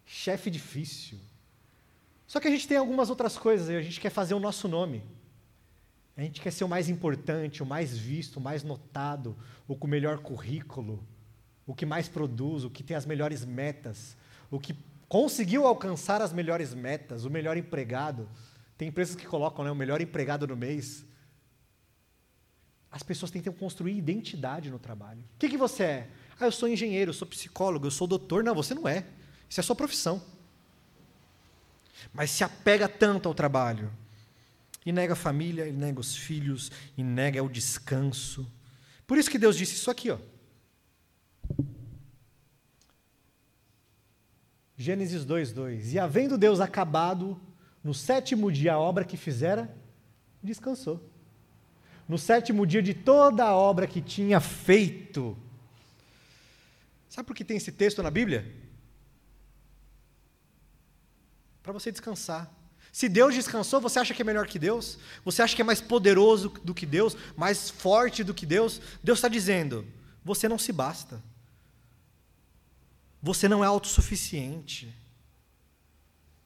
Chefe 0.06 0.50
difícil. 0.50 1.18
Só 2.26 2.40
que 2.40 2.48
a 2.48 2.50
gente 2.50 2.66
tem 2.66 2.78
algumas 2.78 3.10
outras 3.10 3.36
coisas, 3.36 3.68
a 3.68 3.82
gente 3.82 4.00
quer 4.00 4.08
fazer 4.08 4.32
o 4.32 4.40
nosso 4.40 4.66
nome. 4.66 5.02
A 6.16 6.22
gente 6.22 6.40
quer 6.40 6.52
ser 6.52 6.64
o 6.64 6.68
mais 6.68 6.88
importante, 6.88 7.62
o 7.62 7.66
mais 7.66 7.98
visto, 7.98 8.38
o 8.38 8.40
mais 8.40 8.62
notado, 8.62 9.36
o 9.68 9.76
com 9.76 9.86
o 9.86 9.90
melhor 9.90 10.20
currículo, 10.20 11.06
o 11.66 11.74
que 11.74 11.84
mais 11.84 12.08
produz, 12.08 12.64
o 12.64 12.70
que 12.70 12.82
tem 12.82 12.96
as 12.96 13.04
melhores 13.04 13.44
metas, 13.44 14.16
o 14.50 14.58
que 14.58 14.74
conseguiu 15.06 15.66
alcançar 15.66 16.22
as 16.22 16.32
melhores 16.32 16.72
metas, 16.72 17.26
o 17.26 17.30
melhor 17.30 17.58
empregado. 17.58 18.26
Tem 18.78 18.88
empresas 18.88 19.14
que 19.14 19.26
colocam 19.26 19.66
né, 19.66 19.70
o 19.70 19.76
melhor 19.76 20.00
empregado 20.00 20.46
no 20.46 20.56
mês. 20.56 21.04
As 22.90 23.02
pessoas 23.02 23.30
tentam 23.30 23.52
construir 23.52 23.98
identidade 23.98 24.70
no 24.70 24.78
trabalho. 24.78 25.20
O 25.34 25.38
que, 25.38 25.50
que 25.50 25.58
você 25.58 25.82
é? 25.82 26.10
Ah, 26.42 26.46
eu 26.46 26.52
sou 26.52 26.68
engenheiro, 26.68 27.10
eu 27.10 27.14
sou 27.14 27.28
psicólogo, 27.28 27.86
eu 27.86 27.90
sou 27.90 28.08
doutor. 28.08 28.42
Não, 28.42 28.52
você 28.52 28.74
não 28.74 28.88
é. 28.88 29.06
Isso 29.48 29.60
é 29.60 29.62
sua 29.62 29.76
profissão. 29.76 30.20
Mas 32.12 32.32
se 32.32 32.42
apega 32.42 32.88
tanto 32.88 33.28
ao 33.28 33.34
trabalho 33.34 33.92
e 34.84 34.90
nega 34.90 35.12
a 35.12 35.16
família, 35.16 35.68
e 35.68 35.72
nega 35.72 36.00
os 36.00 36.16
filhos, 36.16 36.72
e 36.98 37.04
nega 37.04 37.40
o 37.44 37.48
descanso. 37.48 38.50
Por 39.06 39.18
isso 39.18 39.30
que 39.30 39.38
Deus 39.38 39.56
disse 39.56 39.76
isso 39.76 39.88
aqui, 39.88 40.10
ó. 40.10 40.18
Gênesis 44.76 45.24
2:2. 45.24 45.92
E 45.92 45.98
havendo 46.00 46.36
Deus 46.36 46.58
acabado 46.58 47.40
no 47.84 47.94
sétimo 47.94 48.50
dia 48.50 48.74
a 48.74 48.80
obra 48.80 49.04
que 49.04 49.16
fizera, 49.16 49.72
descansou. 50.42 51.08
No 52.08 52.18
sétimo 52.18 52.66
dia 52.66 52.82
de 52.82 52.94
toda 52.94 53.44
a 53.44 53.56
obra 53.56 53.86
que 53.86 54.02
tinha 54.02 54.40
feito. 54.40 55.36
Sabe 57.12 57.26
por 57.26 57.36
que 57.36 57.44
tem 57.44 57.58
esse 57.58 57.70
texto 57.70 58.02
na 58.02 58.10
Bíblia? 58.10 58.50
Para 61.62 61.70
você 61.70 61.92
descansar. 61.92 62.50
Se 62.90 63.06
Deus 63.06 63.34
descansou, 63.34 63.82
você 63.82 63.98
acha 63.98 64.14
que 64.14 64.22
é 64.22 64.24
melhor 64.24 64.46
que 64.46 64.58
Deus? 64.58 64.98
Você 65.22 65.42
acha 65.42 65.54
que 65.54 65.60
é 65.60 65.64
mais 65.64 65.78
poderoso 65.78 66.48
do 66.64 66.72
que 66.72 66.86
Deus? 66.86 67.14
Mais 67.36 67.68
forte 67.68 68.24
do 68.24 68.32
que 68.32 68.46
Deus? 68.46 68.80
Deus 69.04 69.18
está 69.18 69.28
dizendo: 69.28 69.86
você 70.24 70.48
não 70.48 70.56
se 70.56 70.72
basta. 70.72 71.22
Você 73.22 73.46
não 73.46 73.62
é 73.62 73.66
autossuficiente. 73.66 74.90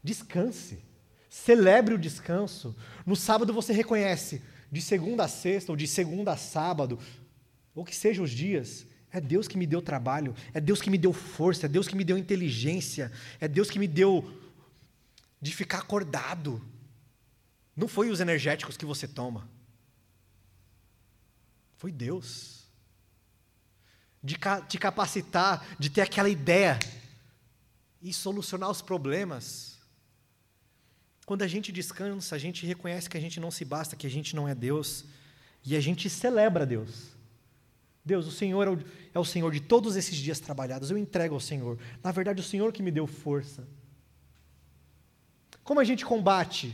Descanse. 0.02 0.82
Celebre 1.30 1.94
o 1.94 1.98
descanso. 1.98 2.74
No 3.06 3.14
sábado 3.14 3.52
você 3.52 3.72
reconhece, 3.72 4.42
de 4.72 4.82
segunda 4.82 5.26
a 5.26 5.28
sexta, 5.28 5.70
ou 5.70 5.76
de 5.76 5.86
segunda 5.86 6.32
a 6.32 6.36
sábado, 6.36 6.98
ou 7.72 7.84
que 7.84 7.94
sejam 7.94 8.24
os 8.24 8.32
dias, 8.32 8.84
é 9.12 9.20
Deus 9.20 9.48
que 9.48 9.56
me 9.56 9.66
deu 9.66 9.80
trabalho, 9.80 10.34
é 10.52 10.60
Deus 10.60 10.80
que 10.80 10.90
me 10.90 10.98
deu 10.98 11.12
força, 11.12 11.66
é 11.66 11.68
Deus 11.68 11.88
que 11.88 11.96
me 11.96 12.04
deu 12.04 12.18
inteligência, 12.18 13.12
é 13.40 13.48
Deus 13.48 13.70
que 13.70 13.78
me 13.78 13.86
deu 13.86 14.30
de 15.40 15.54
ficar 15.54 15.78
acordado. 15.78 16.62
Não 17.74 17.88
foi 17.88 18.10
os 18.10 18.20
energéticos 18.20 18.76
que 18.76 18.84
você 18.84 19.06
toma. 19.06 19.48
Foi 21.76 21.92
Deus. 21.92 22.64
De 24.22 24.36
te 24.68 24.78
capacitar, 24.78 25.64
de 25.78 25.90
ter 25.90 26.00
aquela 26.00 26.28
ideia 26.28 26.78
e 28.02 28.12
solucionar 28.12 28.70
os 28.70 28.82
problemas. 28.82 29.78
Quando 31.24 31.42
a 31.42 31.48
gente 31.48 31.70
descansa, 31.72 32.34
a 32.34 32.38
gente 32.38 32.66
reconhece 32.66 33.10
que 33.10 33.16
a 33.16 33.20
gente 33.20 33.38
não 33.38 33.50
se 33.50 33.64
basta, 33.64 33.96
que 33.96 34.06
a 34.06 34.10
gente 34.10 34.34
não 34.34 34.48
é 34.48 34.54
Deus, 34.54 35.04
e 35.64 35.76
a 35.76 35.80
gente 35.80 36.08
celebra 36.08 36.64
Deus. 36.64 37.15
Deus, 38.06 38.24
o 38.24 38.30
Senhor 38.30 38.68
é 38.68 38.70
o, 38.70 38.78
é 39.14 39.18
o 39.18 39.24
Senhor 39.24 39.52
de 39.52 39.58
todos 39.58 39.96
esses 39.96 40.16
dias 40.16 40.38
trabalhados, 40.38 40.92
eu 40.92 40.96
entrego 40.96 41.34
ao 41.34 41.40
Senhor. 41.40 41.76
Na 42.04 42.12
verdade, 42.12 42.40
o 42.40 42.44
Senhor 42.44 42.72
que 42.72 42.80
me 42.80 42.92
deu 42.92 43.04
força. 43.04 43.66
Como 45.64 45.80
a 45.80 45.84
gente 45.84 46.06
combate 46.06 46.72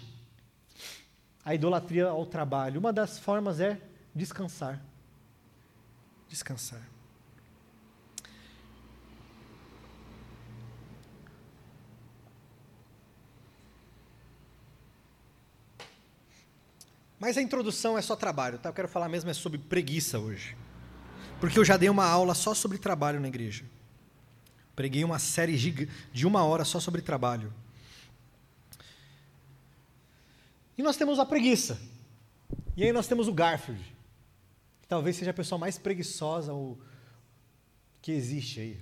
a 1.42 1.54
idolatria 1.54 2.08
ao 2.08 2.26
trabalho? 2.26 2.78
Uma 2.78 2.92
das 2.92 3.18
formas 3.18 3.60
é 3.60 3.80
descansar. 4.14 4.84
Descansar. 6.28 6.86
Mas 17.18 17.38
a 17.38 17.40
introdução 17.40 17.96
é 17.96 18.02
só 18.02 18.14
trabalho, 18.14 18.58
tá? 18.58 18.68
Eu 18.68 18.74
quero 18.74 18.88
falar 18.88 19.08
mesmo 19.08 19.30
é 19.30 19.32
sobre 19.32 19.56
preguiça 19.56 20.18
hoje. 20.18 20.54
Porque 21.42 21.58
eu 21.58 21.64
já 21.64 21.76
dei 21.76 21.90
uma 21.90 22.06
aula 22.06 22.36
só 22.36 22.54
sobre 22.54 22.78
trabalho 22.78 23.18
na 23.18 23.26
igreja. 23.26 23.64
Preguei 24.76 25.02
uma 25.02 25.18
série 25.18 25.56
de 26.12 26.24
uma 26.24 26.44
hora 26.44 26.64
só 26.64 26.78
sobre 26.78 27.02
trabalho. 27.02 27.52
E 30.78 30.84
nós 30.84 30.96
temos 30.96 31.18
a 31.18 31.26
preguiça. 31.26 31.80
E 32.76 32.84
aí 32.84 32.92
nós 32.92 33.08
temos 33.08 33.26
o 33.26 33.32
Garfield, 33.32 33.82
que 34.82 34.86
talvez 34.86 35.16
seja 35.16 35.32
a 35.32 35.34
pessoa 35.34 35.58
mais 35.58 35.76
preguiçosa 35.76 36.52
que 38.00 38.12
existe 38.12 38.60
aí. 38.60 38.80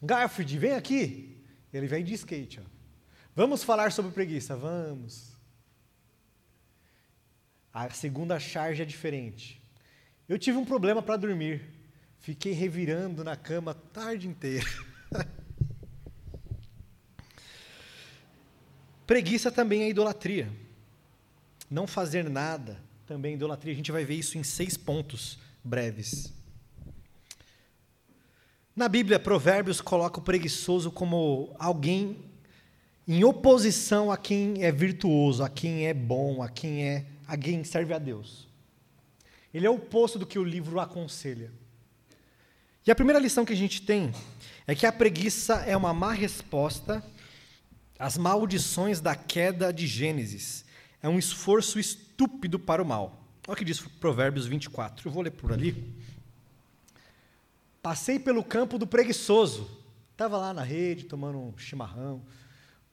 Garfield, 0.00 0.58
vem 0.60 0.74
aqui. 0.74 1.42
Ele 1.72 1.88
vem 1.88 2.04
de 2.04 2.14
skate. 2.14 2.60
Ó. 2.60 2.62
Vamos 3.34 3.64
falar 3.64 3.90
sobre 3.90 4.12
preguiça? 4.12 4.54
Vamos. 4.54 5.32
A 7.74 7.90
segunda 7.90 8.38
charge 8.38 8.80
é 8.80 8.84
diferente. 8.84 9.60
Eu 10.28 10.38
tive 10.38 10.56
um 10.56 10.64
problema 10.64 11.02
para 11.02 11.16
dormir. 11.16 11.79
Fiquei 12.20 12.52
revirando 12.52 13.24
na 13.24 13.36
cama 13.36 13.72
a 13.72 13.74
tarde 13.74 14.28
inteira. 14.28 14.66
preguiça 19.06 19.50
também 19.50 19.82
é 19.82 19.88
idolatria 19.88 20.48
não 21.70 21.86
fazer 21.86 22.28
nada, 22.28 22.82
também 23.06 23.34
idolatria. 23.34 23.72
A 23.72 23.76
gente 23.76 23.92
vai 23.92 24.04
ver 24.04 24.14
isso 24.14 24.36
em 24.36 24.42
seis 24.42 24.76
pontos 24.76 25.38
breves. 25.62 26.32
Na 28.74 28.88
Bíblia, 28.88 29.20
Provérbios 29.20 29.80
coloca 29.80 30.18
o 30.18 30.22
preguiçoso 30.22 30.90
como 30.90 31.54
alguém 31.58 32.24
em 33.06 33.22
oposição 33.24 34.10
a 34.10 34.16
quem 34.16 34.64
é 34.64 34.72
virtuoso, 34.72 35.44
a 35.44 35.48
quem 35.48 35.86
é 35.86 35.94
bom, 35.94 36.42
a 36.42 36.48
quem 36.48 36.84
é 36.84 37.06
a 37.26 37.36
quem 37.36 37.62
serve 37.62 37.94
a 37.94 37.98
Deus. 37.98 38.48
Ele 39.54 39.66
é 39.66 39.70
o 39.70 39.76
oposto 39.76 40.18
do 40.18 40.26
que 40.26 40.38
o 40.38 40.44
livro 40.44 40.80
aconselha. 40.80 41.52
E 42.86 42.90
a 42.90 42.94
primeira 42.94 43.18
lição 43.18 43.44
que 43.44 43.52
a 43.52 43.56
gente 43.56 43.82
tem 43.82 44.12
é 44.66 44.74
que 44.74 44.86
a 44.86 44.92
preguiça 44.92 45.56
é 45.66 45.76
uma 45.76 45.92
má 45.92 46.12
resposta 46.12 47.04
às 47.98 48.16
maldições 48.16 49.00
da 49.00 49.14
queda 49.14 49.72
de 49.72 49.86
Gênesis 49.86 50.64
é 51.02 51.08
um 51.08 51.18
esforço 51.18 51.78
estúpido 51.78 52.58
para 52.58 52.82
o 52.82 52.86
mal. 52.86 53.22
Olha 53.46 53.54
o 53.54 53.56
que 53.56 53.64
diz 53.64 53.80
Provérbios 53.80 54.46
24. 54.46 55.08
Eu 55.08 55.12
vou 55.12 55.22
ler 55.22 55.30
por 55.30 55.52
ali. 55.52 55.94
Passei 57.82 58.18
pelo 58.18 58.44
campo 58.44 58.78
do 58.78 58.86
preguiçoso. 58.86 59.70
Estava 60.12 60.36
lá 60.36 60.52
na 60.52 60.62
rede, 60.62 61.04
tomando 61.04 61.38
um 61.38 61.56
chimarrão, 61.56 62.22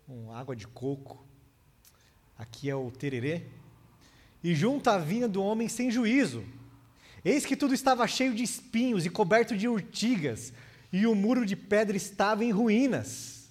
uma 0.08 0.38
água 0.38 0.56
de 0.56 0.68
coco. 0.68 1.26
Aqui 2.38 2.70
é 2.70 2.76
o 2.76 2.90
tererê. 2.92 3.44
E 4.44 4.56
junto 4.56 4.90
à 4.90 4.98
vinha 4.98 5.28
do 5.28 5.42
homem 5.42 5.68
sem 5.68 5.92
juízo. 5.92 6.46
Eis 7.24 7.46
que 7.46 7.56
tudo 7.56 7.74
estava 7.74 8.08
cheio 8.08 8.34
de 8.34 8.44
espinhos 8.44 9.06
e 9.06 9.10
coberto 9.10 9.56
de 9.56 9.68
urtigas, 9.68 10.54
e 10.92 11.06
o 11.06 11.16
muro 11.16 11.46
de 11.46 11.56
pedra 11.56 11.98
estava 11.98 12.44
em 12.44 12.52
ruínas. 12.52 13.50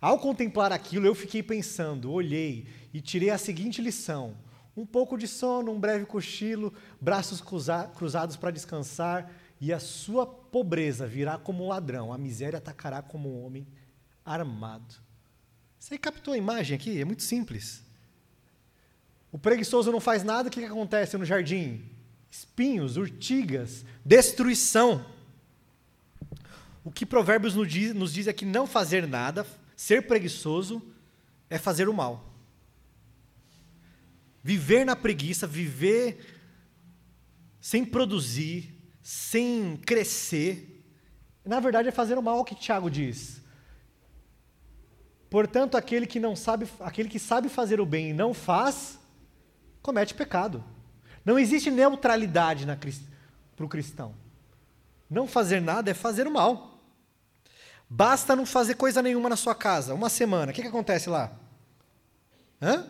Ao 0.00 0.18
contemplar 0.18 0.72
aquilo, 0.72 1.06
eu 1.06 1.14
fiquei 1.14 1.42
pensando, 1.42 2.12
olhei, 2.12 2.66
e 2.94 3.00
tirei 3.00 3.30
a 3.30 3.38
seguinte 3.38 3.82
lição: 3.82 4.36
um 4.76 4.86
pouco 4.86 5.18
de 5.18 5.26
sono, 5.26 5.72
um 5.72 5.80
breve 5.80 6.06
cochilo, 6.06 6.72
braços 7.00 7.40
cruzados 7.40 8.36
para 8.36 8.50
descansar, 8.50 9.30
e 9.60 9.72
a 9.72 9.80
sua 9.80 10.24
pobreza 10.24 11.06
virá 11.06 11.36
como 11.36 11.64
um 11.64 11.68
ladrão, 11.68 12.12
a 12.12 12.18
miséria 12.18 12.58
atacará 12.58 13.02
como 13.02 13.28
um 13.28 13.44
homem 13.44 13.66
armado. 14.24 14.94
Você 15.78 15.98
captou 15.98 16.34
a 16.34 16.38
imagem 16.38 16.76
aqui? 16.76 17.00
É 17.00 17.04
muito 17.04 17.22
simples. 17.22 17.82
O 19.32 19.38
preguiçoso 19.38 19.92
não 19.92 20.00
faz 20.00 20.22
nada, 20.22 20.48
o 20.48 20.52
que, 20.52 20.64
acontece 20.64 21.16
no 21.16 21.24
jardim? 21.24 21.84
Espinhos, 22.30 22.96
urtigas, 22.96 23.84
destruição. 24.04 25.04
O 26.84 26.90
que 26.90 27.04
Provérbios 27.04 27.54
nos 27.54 27.68
diz, 27.68 27.94
nos 27.94 28.12
diz 28.12 28.26
é 28.26 28.32
que 28.32 28.44
não 28.44 28.66
fazer 28.66 29.06
nada, 29.06 29.46
ser 29.76 30.06
preguiçoso, 30.06 30.82
é 31.50 31.58
fazer 31.58 31.88
o 31.88 31.94
mal. 31.94 32.32
Viver 34.42 34.84
na 34.84 34.96
preguiça, 34.96 35.46
viver 35.46 36.38
sem 37.60 37.84
produzir, 37.84 38.74
sem 39.02 39.76
crescer, 39.76 40.84
na 41.44 41.60
verdade 41.60 41.88
é 41.88 41.92
fazer 41.92 42.16
o 42.18 42.22
mal, 42.22 42.44
que 42.44 42.54
Tiago 42.54 42.90
diz. 42.90 43.40
Portanto, 45.30 45.76
aquele 45.76 46.06
que 46.06 46.20
não 46.20 46.34
sabe, 46.34 46.66
aquele 46.80 47.08
que 47.08 47.18
sabe 47.18 47.48
fazer 47.48 47.80
o 47.80 47.86
bem 47.86 48.10
e 48.10 48.12
não 48.14 48.32
faz, 48.32 48.98
comete 49.82 50.14
pecado. 50.14 50.64
Não 51.28 51.38
existe 51.38 51.70
neutralidade 51.70 52.64
para 53.54 53.66
o 53.66 53.68
cristão. 53.68 54.14
Não 55.10 55.28
fazer 55.28 55.60
nada 55.60 55.90
é 55.90 55.94
fazer 55.94 56.26
o 56.26 56.30
mal. 56.30 56.80
Basta 57.86 58.34
não 58.34 58.46
fazer 58.46 58.76
coisa 58.76 59.02
nenhuma 59.02 59.28
na 59.28 59.36
sua 59.36 59.54
casa, 59.54 59.92
uma 59.92 60.08
semana. 60.08 60.50
O 60.50 60.54
que, 60.54 60.62
que 60.62 60.68
acontece 60.68 61.10
lá? 61.10 61.30
Hã? 62.62 62.86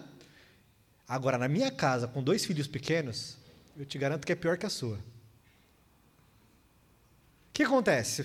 Agora, 1.09 1.37
na 1.37 1.49
minha 1.49 1.69
casa, 1.73 2.07
com 2.07 2.23
dois 2.23 2.45
filhos 2.45 2.69
pequenos, 2.69 3.37
eu 3.77 3.85
te 3.85 3.99
garanto 3.99 4.25
que 4.25 4.31
é 4.31 4.37
pior 4.37 4.57
que 4.57 4.67
a 4.67 4.71
sua. 4.71 4.99
O 4.99 5.01
que 7.53 7.65
acontece? 7.65 8.25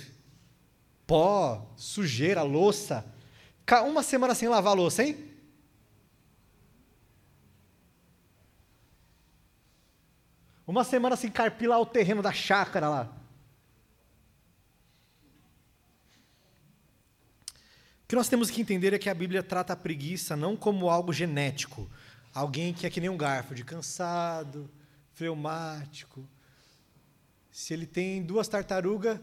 Pó, 1.08 1.74
sujeira, 1.76 2.44
louça. 2.44 3.04
Uma 3.84 4.04
semana 4.04 4.36
sem 4.36 4.48
lavar 4.48 4.74
a 4.74 4.76
louça, 4.76 5.04
hein? 5.04 5.33
Uma 10.66 10.84
semana 10.84 11.16
sem 11.16 11.30
carpilar 11.30 11.80
o 11.80 11.86
terreno 11.86 12.22
da 12.22 12.32
chácara 12.32 12.90
lá. 12.90 13.14
O 18.04 18.08
que 18.08 18.16
nós 18.16 18.30
temos 18.30 18.50
que 18.50 18.62
entender 18.62 18.94
é 18.94 19.00
que 19.00 19.10
a 19.10 19.14
Bíblia 19.14 19.44
trata 19.44 19.74
a 19.74 19.76
preguiça 19.76 20.36
não 20.36 20.56
como 20.56 20.90
algo 20.90 21.12
genético, 21.12 21.90
alguém 22.34 22.74
que 22.74 22.86
é 22.86 22.90
que 22.90 23.02
nem 23.02 23.10
um 23.10 23.18
garfo, 23.18 23.56
de 23.56 23.64
cansado, 23.64 24.70
fleumático. 25.14 26.28
Se 27.52 27.74
ele 27.74 27.86
tem 27.86 28.24
duas 28.24 28.48
tartarugas, 28.48 29.20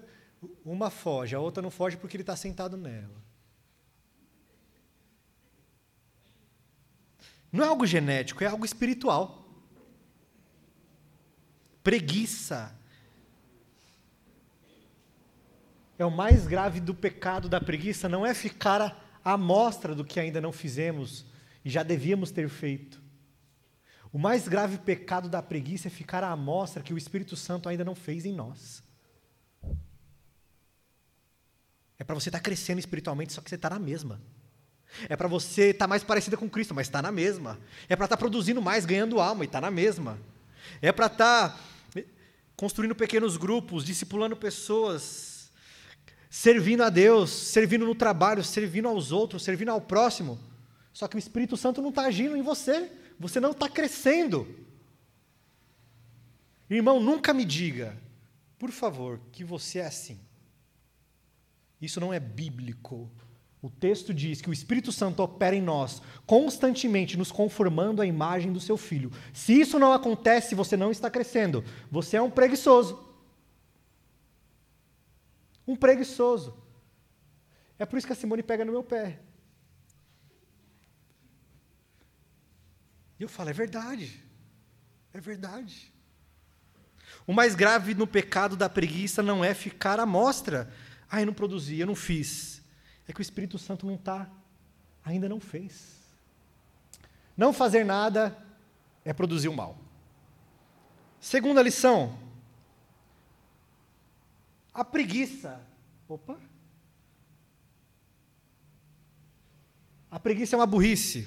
uma 0.64 0.90
foge, 0.90 1.35
a 1.35 1.40
outra 1.40 1.62
não 1.62 1.70
foge 1.70 1.97
porque 1.97 2.16
ele 2.16 2.23
está 2.23 2.37
sentado 2.37 2.76
nela. 2.76 3.20
Não 7.52 7.64
é 7.64 7.66
algo 7.66 7.87
genético, 7.87 8.44
é 8.44 8.47
algo 8.47 8.64
espiritual. 8.64 9.39
Preguiça. 11.90 12.73
É 15.99 16.04
o 16.04 16.11
mais 16.11 16.47
grave 16.47 16.78
do 16.78 16.94
pecado 16.94 17.49
da 17.49 17.61
preguiça, 17.61 18.09
não 18.09 18.25
é 18.25 18.32
ficar 18.32 19.20
à 19.25 19.37
mostra 19.37 19.92
do 19.92 20.04
que 20.04 20.20
ainda 20.20 20.40
não 20.40 20.52
fizemos 20.52 21.26
e 21.64 21.68
já 21.68 21.82
devíamos 21.82 22.30
ter 22.30 22.49
feito. 22.49 23.02
O 24.12 24.20
mais 24.20 24.47
grave 24.47 24.78
pecado 24.78 25.28
da 25.28 25.42
preguiça 25.42 25.88
é 25.88 25.90
ficar 25.90 26.23
à 26.23 26.37
mostra 26.37 26.80
que 26.80 26.94
o 26.94 26.97
Espírito 26.97 27.35
Santo 27.35 27.68
ainda 27.68 27.85
não 27.85 27.97
fez 27.97 28.25
em 28.25 28.32
nós. 28.32 28.85
É 31.99 32.04
para 32.04 32.14
você 32.14 32.28
estar 32.28 32.38
tá 32.38 32.44
crescendo 32.44 32.78
espiritualmente, 32.78 33.32
só 33.32 33.40
que 33.40 33.50
você 33.50 33.56
está 33.56 33.68
na 33.68 33.80
mesma. 33.80 34.23
É 35.09 35.16
para 35.16 35.26
você 35.26 35.70
estar 35.70 35.87
tá 35.87 35.88
mais 35.88 36.04
parecida 36.04 36.37
com 36.37 36.49
Cristo, 36.49 36.73
mas 36.73 36.87
está 36.87 37.02
na 37.02 37.11
mesma. 37.11 37.59
É 37.88 37.97
para 37.97 38.06
estar 38.06 38.16
tá 38.16 38.20
produzindo 38.20 38.62
mais, 38.62 38.87
ganhando 38.87 39.20
alma, 39.20 39.42
e 39.42 39.47
está 39.49 39.61
na 39.61 39.73
mesma. 39.73 40.16
É 40.80 40.92
para 40.92 41.06
estar 41.06 41.49
tá 41.49 41.70
construindo 42.61 42.95
pequenos 42.95 43.38
grupos, 43.38 43.87
discipulando 43.87 44.37
pessoas, 44.37 45.50
servindo 46.29 46.83
a 46.83 46.90
Deus, 46.90 47.31
servindo 47.31 47.87
no 47.87 47.95
trabalho, 47.95 48.45
servindo 48.45 48.87
aos 48.87 49.12
outros, 49.12 49.43
servindo 49.43 49.71
ao 49.71 49.81
próximo. 49.81 50.38
Só 50.93 51.09
que 51.09 51.17
o 51.17 51.19
Espírito 51.19 51.57
Santo 51.57 51.81
não 51.81 51.88
está 51.88 52.02
agindo 52.02 52.37
em 52.37 52.43
você, 52.43 52.93
você 53.19 53.40
não 53.40 53.52
está 53.52 53.67
crescendo. 53.67 54.47
Irmão, 56.69 57.00
nunca 57.00 57.33
me 57.33 57.47
diga, 57.47 57.97
por 58.59 58.71
favor, 58.71 59.19
que 59.33 59.43
você 59.43 59.79
é 59.79 59.87
assim. 59.87 60.21
Isso 61.81 61.99
não 61.99 62.12
é 62.12 62.20
bíblico. 62.20 63.11
O 63.62 63.68
texto 63.68 64.14
diz 64.14 64.40
que 64.40 64.49
o 64.49 64.53
Espírito 64.53 64.90
Santo 64.90 65.23
opera 65.23 65.55
em 65.55 65.61
nós, 65.61 66.01
constantemente 66.25 67.18
nos 67.18 67.31
conformando 67.31 68.01
à 68.01 68.07
imagem 68.07 68.53
do 68.53 68.61
seu 68.61 68.77
filho. 68.77 69.12
Se 69.35 69.53
isso 69.53 69.79
não 69.79 69.92
acontece, 69.92 70.55
você 70.55 70.77
não 70.79 70.90
está 70.90 71.11
crescendo. 71.11 71.62
Você 71.90 72.16
é 72.16 72.23
um 72.23 72.31
preguiçoso. 72.31 73.07
Um 75.66 75.77
preguiçoso. 75.77 76.57
É 77.79 77.85
por 77.85 77.99
isso 77.99 78.07
que 78.07 78.14
a 78.14 78.16
Simone 78.16 78.42
pega 78.42 78.64
no 78.64 78.73
meu 78.73 78.83
pé. 78.83 79.20
E 83.18 83.23
eu 83.23 83.29
falo, 83.29 83.51
é 83.51 83.53
verdade. 83.53 84.25
É 85.12 85.20
verdade. 85.20 85.92
O 87.27 87.35
mais 87.35 87.55
grave 87.55 87.94
no 87.94 88.07
pecado 88.07 88.57
da 88.57 88.70
preguiça 88.70 89.23
não 89.23 89.44
é 89.44 89.53
ficar 89.53 90.01
à 90.01 90.07
mostra. 90.07 90.73
Ah, 91.11 91.20
eu 91.20 91.27
não 91.27 91.35
produzi, 91.35 91.79
eu 91.79 91.87
não 91.87 91.94
fiz 91.94 92.60
é 93.11 93.12
que 93.12 93.20
o 93.20 93.23
Espírito 93.23 93.59
Santo 93.59 93.87
não 93.87 93.96
está, 93.96 94.31
ainda 95.05 95.29
não 95.29 95.40
fez. 95.40 95.99
Não 97.37 97.53
fazer 97.53 97.85
nada 97.85 98.37
é 99.05 99.12
produzir 99.12 99.49
o 99.49 99.57
mal. 99.57 99.77
Segunda 101.20 101.62
lição. 101.62 102.18
A 104.73 104.85
preguiça. 104.85 105.61
Opa. 106.09 106.38
A 110.11 110.18
preguiça 110.18 110.55
é 110.55 110.59
uma 110.59 110.66
burrice. 110.66 111.27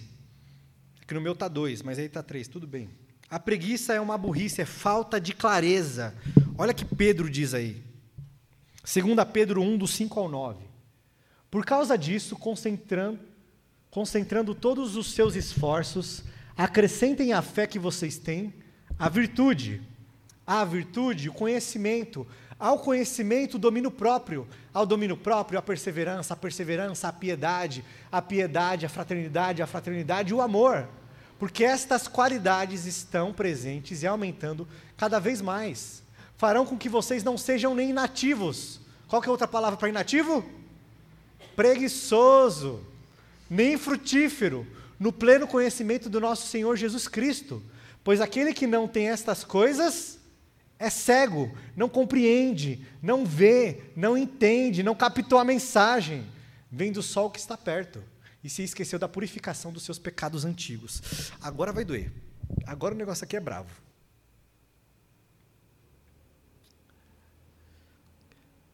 Aqui 1.01 1.13
no 1.13 1.21
meu 1.21 1.33
está 1.33 1.47
dois, 1.47 1.81
mas 1.81 1.99
aí 1.99 2.05
está 2.05 2.23
três, 2.23 2.47
tudo 2.47 2.65
bem. 2.65 2.89
A 3.29 3.39
preguiça 3.39 3.93
é 3.93 3.99
uma 3.99 4.17
burrice, 4.17 4.61
é 4.61 4.65
falta 4.65 5.19
de 5.19 5.33
clareza. 5.33 6.15
Olha 6.57 6.73
que 6.73 6.85
Pedro 6.85 7.29
diz 7.29 7.53
aí. 7.53 7.83
2 8.83 9.27
Pedro 9.31 9.61
1, 9.61 9.77
do 9.77 9.87
5 9.87 10.19
ao 10.19 10.29
9. 10.29 10.72
Por 11.53 11.63
causa 11.63 11.95
disso, 11.95 12.35
concentrando, 12.35 13.19
concentrando 13.91 14.55
todos 14.55 14.95
os 14.95 15.13
seus 15.13 15.35
esforços, 15.35 16.23
acrescentem 16.57 17.31
à 17.31 17.43
fé 17.43 17.67
que 17.67 17.77
vocês 17.77 18.17
têm 18.17 18.51
a 18.97 19.07
virtude. 19.07 19.79
A 20.47 20.65
virtude, 20.65 21.29
o 21.29 21.31
conhecimento. 21.31 22.25
Ao 22.57 22.79
conhecimento, 22.79 23.53
o 23.53 23.59
domínio 23.59 23.91
próprio. 23.91 24.47
Ao 24.73 24.83
domínio 24.83 25.15
próprio, 25.15 25.59
a 25.59 25.61
perseverança. 25.61 26.33
A 26.33 26.37
perseverança, 26.37 27.07
a 27.07 27.13
piedade. 27.13 27.85
A 28.11 28.19
piedade, 28.19 28.87
a 28.87 28.89
fraternidade. 28.89 29.61
A 29.61 29.67
fraternidade, 29.67 30.33
o 30.33 30.41
amor. 30.41 30.89
Porque 31.37 31.63
estas 31.63 32.07
qualidades 32.07 32.87
estão 32.87 33.31
presentes 33.31 34.01
e 34.01 34.07
aumentando 34.07 34.67
cada 34.97 35.19
vez 35.19 35.39
mais. 35.39 36.01
Farão 36.35 36.65
com 36.65 36.79
que 36.79 36.89
vocês 36.89 37.23
não 37.23 37.37
sejam 37.37 37.75
nem 37.75 37.91
inativos. 37.91 38.79
Qual 39.07 39.21
que 39.21 39.27
é 39.27 39.31
outra 39.31 39.47
palavra 39.47 39.77
para 39.77 39.89
inativo? 39.89 40.62
Preguiçoso, 41.55 42.79
nem 43.49 43.77
frutífero, 43.77 44.65
no 44.99 45.11
pleno 45.11 45.47
conhecimento 45.47 46.09
do 46.09 46.19
nosso 46.19 46.47
Senhor 46.47 46.75
Jesus 46.75 47.07
Cristo. 47.07 47.61
Pois 48.03 48.21
aquele 48.21 48.53
que 48.53 48.67
não 48.67 48.87
tem 48.87 49.09
estas 49.09 49.43
coisas 49.43 50.19
é 50.77 50.89
cego, 50.89 51.55
não 51.75 51.87
compreende, 51.87 52.85
não 53.01 53.25
vê, 53.25 53.91
não 53.95 54.17
entende, 54.17 54.83
não 54.83 54.95
captou 54.95 55.39
a 55.39 55.45
mensagem, 55.45 56.25
vem 56.69 56.91
do 56.91 57.01
sol 57.01 57.29
que 57.29 57.39
está 57.39 57.57
perto 57.57 58.03
e 58.43 58.49
se 58.49 58.63
esqueceu 58.63 58.99
da 58.99 59.07
purificação 59.07 59.71
dos 59.71 59.83
seus 59.83 59.97
pecados 59.97 60.43
antigos. 60.43 61.31
Agora 61.41 61.71
vai 61.71 61.85
doer. 61.85 62.11
Agora 62.65 62.93
o 62.93 62.97
negócio 62.97 63.23
aqui 63.23 63.37
é 63.37 63.39
bravo. 63.39 63.69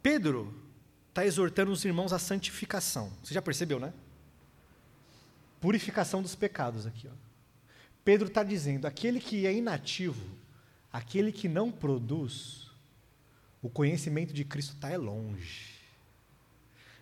Pedro 0.01 0.58
está 1.19 1.25
exortando 1.25 1.71
os 1.71 1.83
irmãos 1.83 2.13
à 2.13 2.19
santificação. 2.19 3.11
Você 3.21 3.33
já 3.33 3.41
percebeu, 3.41 3.79
né? 3.79 3.93
Purificação 5.59 6.21
dos 6.21 6.35
pecados 6.35 6.87
aqui. 6.87 7.07
Ó. 7.07 7.15
Pedro 8.05 8.27
está 8.27 8.41
dizendo: 8.43 8.85
aquele 8.85 9.19
que 9.19 9.45
é 9.45 9.53
inativo, 9.53 10.25
aquele 10.91 11.31
que 11.31 11.49
não 11.49 11.71
produz, 11.71 12.67
o 13.61 13.69
conhecimento 13.69 14.33
de 14.33 14.45
Cristo 14.45 14.75
está 14.75 14.89
é 14.89 14.97
longe. 14.97 15.77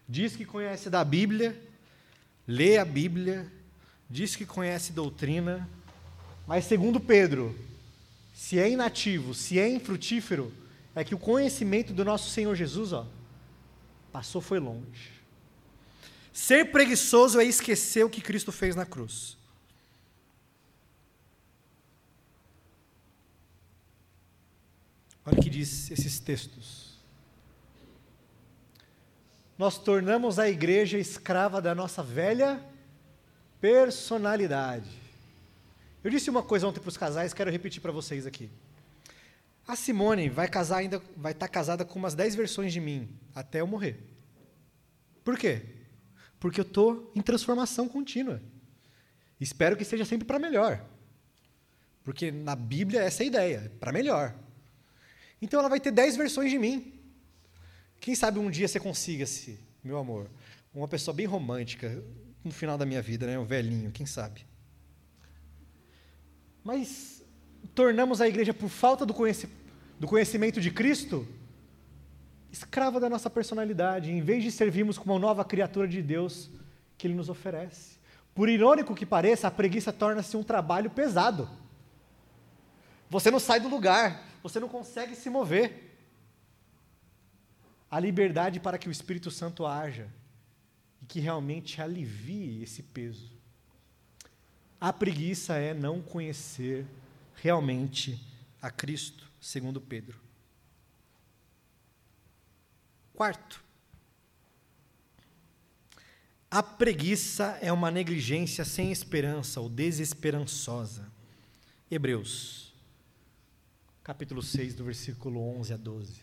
Diz 0.10 0.36
que 0.36 0.46
conhece 0.46 0.90
da 0.90 1.04
Bíblia, 1.04 1.56
lê 2.48 2.78
a 2.78 2.86
Bíblia, 2.86 3.52
diz 4.10 4.36
que 4.36 4.46
conhece 4.46 4.94
doutrina, 4.94 5.70
mas 6.48 6.66
segundo 6.66 7.00
Pedro, 7.00 7.56
se 8.34 8.58
é 8.58 8.70
inativo, 8.70 9.34
se 9.34 9.60
é 9.60 9.70
infrutífero, 9.70 10.52
é 10.96 11.04
que 11.04 11.14
o 11.14 11.20
conhecimento 11.20 11.94
do 11.94 12.06
nosso 12.06 12.32
Senhor 12.32 12.56
Jesus, 12.56 12.94
ó, 12.94 13.06
Passou 14.12 14.42
foi 14.42 14.60
longe. 14.60 15.12
Ser 16.34 16.72
preguiçoso 16.72 17.40
é 17.40 17.44
esquecer 17.44 18.06
o 18.06 18.10
que 18.10 18.22
Cristo 18.22 18.52
fez 18.52 18.76
na 18.76 18.86
cruz. 18.86 19.38
Olha 25.26 25.38
o 25.38 25.42
que 25.42 25.50
diz 25.50 25.92
esses 25.92 26.20
textos. 26.20 26.98
Nós 29.58 29.78
tornamos 29.78 30.38
a 30.38 30.48
igreja 30.48 30.98
escrava 30.98 31.62
da 31.62 31.74
nossa 31.74 32.04
velha 32.04 32.64
personalidade. 33.60 34.90
Eu 36.04 36.12
disse 36.12 36.30
uma 36.30 36.44
coisa 36.44 36.68
ontem 36.68 36.80
para 36.80 36.90
os 36.90 36.98
casais, 36.98 37.34
quero 37.34 37.52
repetir 37.52 37.82
para 37.82 37.92
vocês 37.92 38.26
aqui. 38.26 38.50
A 39.68 39.76
Simone 39.76 40.30
vai 40.30 40.48
casar 40.48 40.78
ainda, 40.78 41.02
vai 41.16 41.34
estar 41.34 41.48
tá 41.48 41.52
casada 41.52 41.84
com 41.84 42.00
umas 42.00 42.16
10 42.16 42.36
versões 42.36 42.72
de 42.72 42.80
mim 42.80 43.10
até 43.36 43.60
eu 43.60 43.68
morrer. 43.68 44.02
Por 45.26 45.38
quê? 45.38 45.62
Porque 46.40 46.62
eu 46.62 46.66
estou 46.66 47.12
em 47.14 47.22
transformação 47.22 47.90
contínua. 47.90 48.42
Espero 49.40 49.76
que 49.76 49.84
seja 49.84 50.06
sempre 50.06 50.26
para 50.26 50.40
melhor. 50.40 50.84
Porque 52.04 52.32
na 52.32 52.56
Bíblia 52.56 53.02
essa 53.02 53.24
é 53.24 53.26
a 53.26 53.28
ideia, 53.28 53.72
para 53.78 53.92
melhor. 53.92 54.34
Então 55.42 55.60
ela 55.60 55.68
vai 55.68 55.82
ter 55.82 55.92
10 55.92 56.16
versões 56.16 56.50
de 56.50 56.58
mim. 56.58 56.94
Quem 58.00 58.16
sabe 58.16 58.40
um 58.40 58.50
dia 58.50 58.70
você 58.70 58.80
consiga-se, 58.80 59.60
meu 59.84 59.98
amor, 59.98 60.30
uma 60.74 60.88
pessoa 60.88 61.14
bem 61.14 61.26
romântica 61.26 62.02
no 62.42 62.52
final 62.52 62.78
da 62.78 62.86
minha 62.86 63.02
vida, 63.02 63.28
né, 63.28 63.38
um 63.38 63.46
velhinho, 63.46 63.92
quem 63.92 64.06
sabe. 64.06 64.46
Mas 66.64 67.17
tornamos 67.76 68.22
a 68.22 68.28
igreja 68.28 68.54
por 68.54 68.70
falta 68.70 69.06
do, 69.06 69.14
conheci 69.14 69.50
do 70.00 70.08
conhecimento 70.08 70.60
de 70.60 70.72
Cristo 70.72 71.28
escrava 72.52 73.00
da 73.00 73.10
nossa 73.10 73.30
personalidade, 73.30 74.12
em 74.12 74.22
vez 74.22 74.44
de 74.44 74.52
servirmos 74.52 74.98
como 74.98 75.14
uma 75.14 75.20
nova 75.20 75.44
criatura 75.46 75.88
de 75.88 76.02
Deus 76.02 76.50
que 76.98 77.08
ele 77.08 77.14
nos 77.14 77.30
oferece. 77.30 77.98
Por 78.34 78.50
irônico 78.50 78.96
que 78.96 79.06
pareça, 79.06 79.48
a 79.48 79.52
preguiça 79.52 79.92
torna-se 79.92 80.36
um 80.38 80.44
trabalho 80.44 80.90
pesado. 80.90 81.50
Você 83.10 83.32
não 83.32 83.40
sai 83.40 83.60
do 83.60 83.68
lugar, 83.68 84.24
você 84.42 84.60
não 84.60 84.68
consegue 84.68 85.16
se 85.16 85.30
mover. 85.30 85.84
A 87.90 88.00
liberdade 88.00 88.60
para 88.60 88.78
que 88.78 88.90
o 88.90 88.92
Espírito 88.92 89.32
Santo 89.32 89.66
haja 89.66 90.08
e 91.02 91.06
que 91.06 91.20
realmente 91.20 91.82
alivie 91.82 92.62
esse 92.62 92.84
peso. 92.84 93.32
A 94.80 94.92
preguiça 94.92 95.56
é 95.56 95.74
não 95.74 96.02
conhecer 96.02 96.86
realmente 97.42 98.20
a 98.62 98.70
Cristo, 98.70 99.30
segundo 99.40 99.80
Pedro. 99.80 100.20
Quarto, 103.14 103.64
a 106.50 106.64
preguiça 106.64 107.58
é 107.62 107.72
uma 107.72 107.92
negligência 107.92 108.64
sem 108.64 108.92
esperança 108.92 109.60
ou 109.60 109.70
desesperançosa. 109.70 111.12
Hebreus, 111.90 112.74
capítulo 114.04 114.42
6, 114.42 114.76
do 114.76 114.84
versículo 114.84 115.42
11 115.58 115.74
a 115.74 115.78
12. 115.78 116.22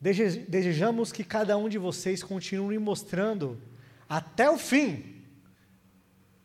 Desejamos 0.00 1.10
que 1.10 1.24
cada 1.24 1.56
um 1.56 1.68
de 1.68 1.78
vocês 1.78 2.22
continue 2.22 2.78
mostrando 2.78 3.60
até 4.08 4.48
o 4.48 4.56
fim. 4.56 5.24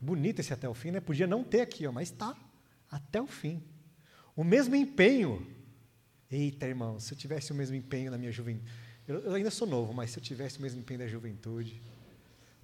Bonito 0.01 0.39
esse 0.39 0.51
até 0.51 0.67
o 0.67 0.73
fim, 0.73 0.91
né? 0.91 0.99
Podia 0.99 1.27
não 1.27 1.43
ter 1.43 1.61
aqui, 1.61 1.85
ó, 1.85 1.91
mas 1.91 2.09
está 2.09 2.35
até 2.93 3.19
o 3.19 3.25
fim. 3.25 3.63
O 4.35 4.43
mesmo 4.43 4.75
empenho. 4.75 5.45
Eita, 6.29 6.67
irmão, 6.67 6.99
se 6.99 7.11
eu 7.11 7.17
tivesse 7.17 7.51
o 7.51 7.55
mesmo 7.55 7.75
empenho 7.75 8.11
na 8.11 8.17
minha 8.17 8.31
juventude. 8.31 8.71
Eu, 9.07 9.33
ainda 9.33 9.49
sou 9.49 9.67
novo, 9.67 9.93
mas 9.93 10.11
se 10.11 10.19
eu 10.19 10.23
tivesse 10.23 10.59
o 10.59 10.61
mesmo 10.61 10.79
empenho 10.79 10.99
da 10.99 11.07
juventude. 11.07 11.81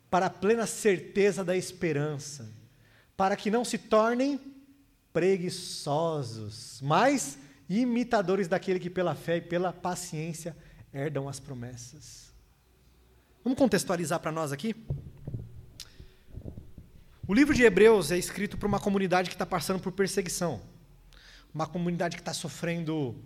Para 0.10 0.28
a 0.28 0.30
plena 0.30 0.68
certeza 0.68 1.44
da 1.44 1.58
esperança. 1.58 2.48
Para 3.18 3.36
que 3.36 3.50
não 3.50 3.66
se 3.66 3.78
tornem 3.78 4.40
preguiçosos, 5.12 6.80
mas 6.82 7.40
imitadores 7.68 8.48
daquele 8.48 8.80
que 8.80 8.90
pela 8.90 9.16
fé 9.16 9.38
e 9.38 9.42
pela 9.42 9.74
paciência 9.74 10.56
herdam 10.94 11.28
as 11.28 11.40
promessas. 11.40 12.32
Vamos 13.44 13.58
contextualizar 13.58 14.20
para 14.20 14.32
nós 14.32 14.52
aqui? 14.52 14.76
O 17.30 17.34
livro 17.36 17.54
de 17.54 17.62
Hebreus 17.62 18.10
é 18.12 18.18
escrito 18.18 18.58
para 18.58 18.68
uma 18.68 18.80
comunidade 18.80 19.30
que 19.30 19.36
está 19.36 19.46
passando 19.46 19.80
por 19.80 19.92
perseguição, 19.92 20.60
uma 21.54 21.68
comunidade 21.68 22.16
que 22.16 22.24
está 22.24 22.34
sofrendo 22.34 23.24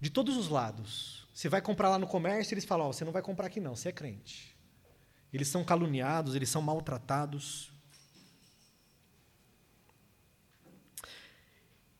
de 0.00 0.08
todos 0.08 0.36
os 0.36 0.48
lados. 0.48 1.26
Você 1.34 1.48
vai 1.48 1.60
comprar 1.60 1.88
lá 1.88 1.98
no 1.98 2.06
comércio, 2.06 2.54
eles 2.54 2.64
falam: 2.64 2.88
oh, 2.88 2.92
você 2.92 3.04
não 3.04 3.10
vai 3.10 3.20
comprar 3.20 3.48
aqui 3.48 3.58
não, 3.58 3.74
você 3.74 3.88
é 3.88 3.92
crente. 3.92 4.56
Eles 5.32 5.48
são 5.48 5.64
caluniados, 5.64 6.36
eles 6.36 6.48
são 6.48 6.62
maltratados. 6.62 7.72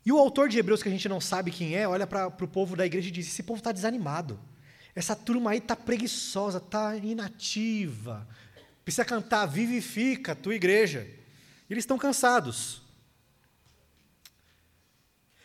E 0.07 0.13
o 0.13 0.19
autor 0.21 0.49
de 0.49 0.61
Hebreus, 0.61 0.81
que 0.81 0.89
a 0.89 0.93
gente 0.93 1.09
não 1.09 1.21
sabe 1.21 1.51
quem 1.51 1.75
é, 1.75 1.89
olha 1.89 2.07
para 2.07 2.29
o 2.29 2.47
povo 2.47 2.77
da 2.77 2.87
igreja 2.87 3.09
e 3.09 3.11
diz: 3.11 3.27
esse 3.27 3.43
povo 3.43 3.59
está 3.59 3.73
desanimado. 3.73 4.39
Essa 4.95 5.17
turma 5.17 5.51
aí 5.51 5.59
está 5.59 5.75
preguiçosa, 5.75 6.59
está 6.59 6.97
inativa. 6.97 8.29
Precisa 8.89 9.05
cantar, 9.05 9.45
vivifica 9.45 10.33
a 10.33 10.35
tua 10.35 10.55
igreja. 10.55 11.07
Eles 11.69 11.83
estão 11.83 11.99
cansados. 11.99 12.81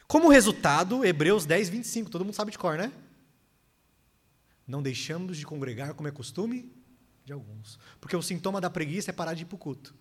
Como 0.08 0.29
resultado, 0.29 1.03
Hebreus 1.03 1.45
10, 1.45 1.67
25, 1.67 2.10
todo 2.10 2.23
mundo 2.23 2.36
sabe 2.36 2.51
de 2.51 2.58
cor, 2.58 2.77
né? 2.77 2.89
Não 4.65 4.82
deixamos 4.82 5.36
de 5.38 5.45
congregar 5.45 5.93
como 5.93 6.08
é 6.08 6.12
costume 6.12 6.73
de 7.25 7.34
alguns. 7.34 7.77
Porque 7.99 8.15
o 8.15 8.21
sintoma 8.21 8.62
da 8.62 8.69
preguiça 8.69 9.12
é 9.12 9.13
parar 9.13 9.34
de 9.34 9.41
ir 9.41 9.45
para 9.45 9.56
o 9.56 9.60
culto, 9.60 9.93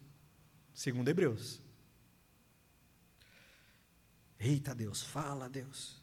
segundo 0.72 1.08
Hebreus. 1.08 1.60
Eita 4.38 4.72
Deus, 4.72 5.02
fala 5.02 5.48
Deus. 5.48 6.00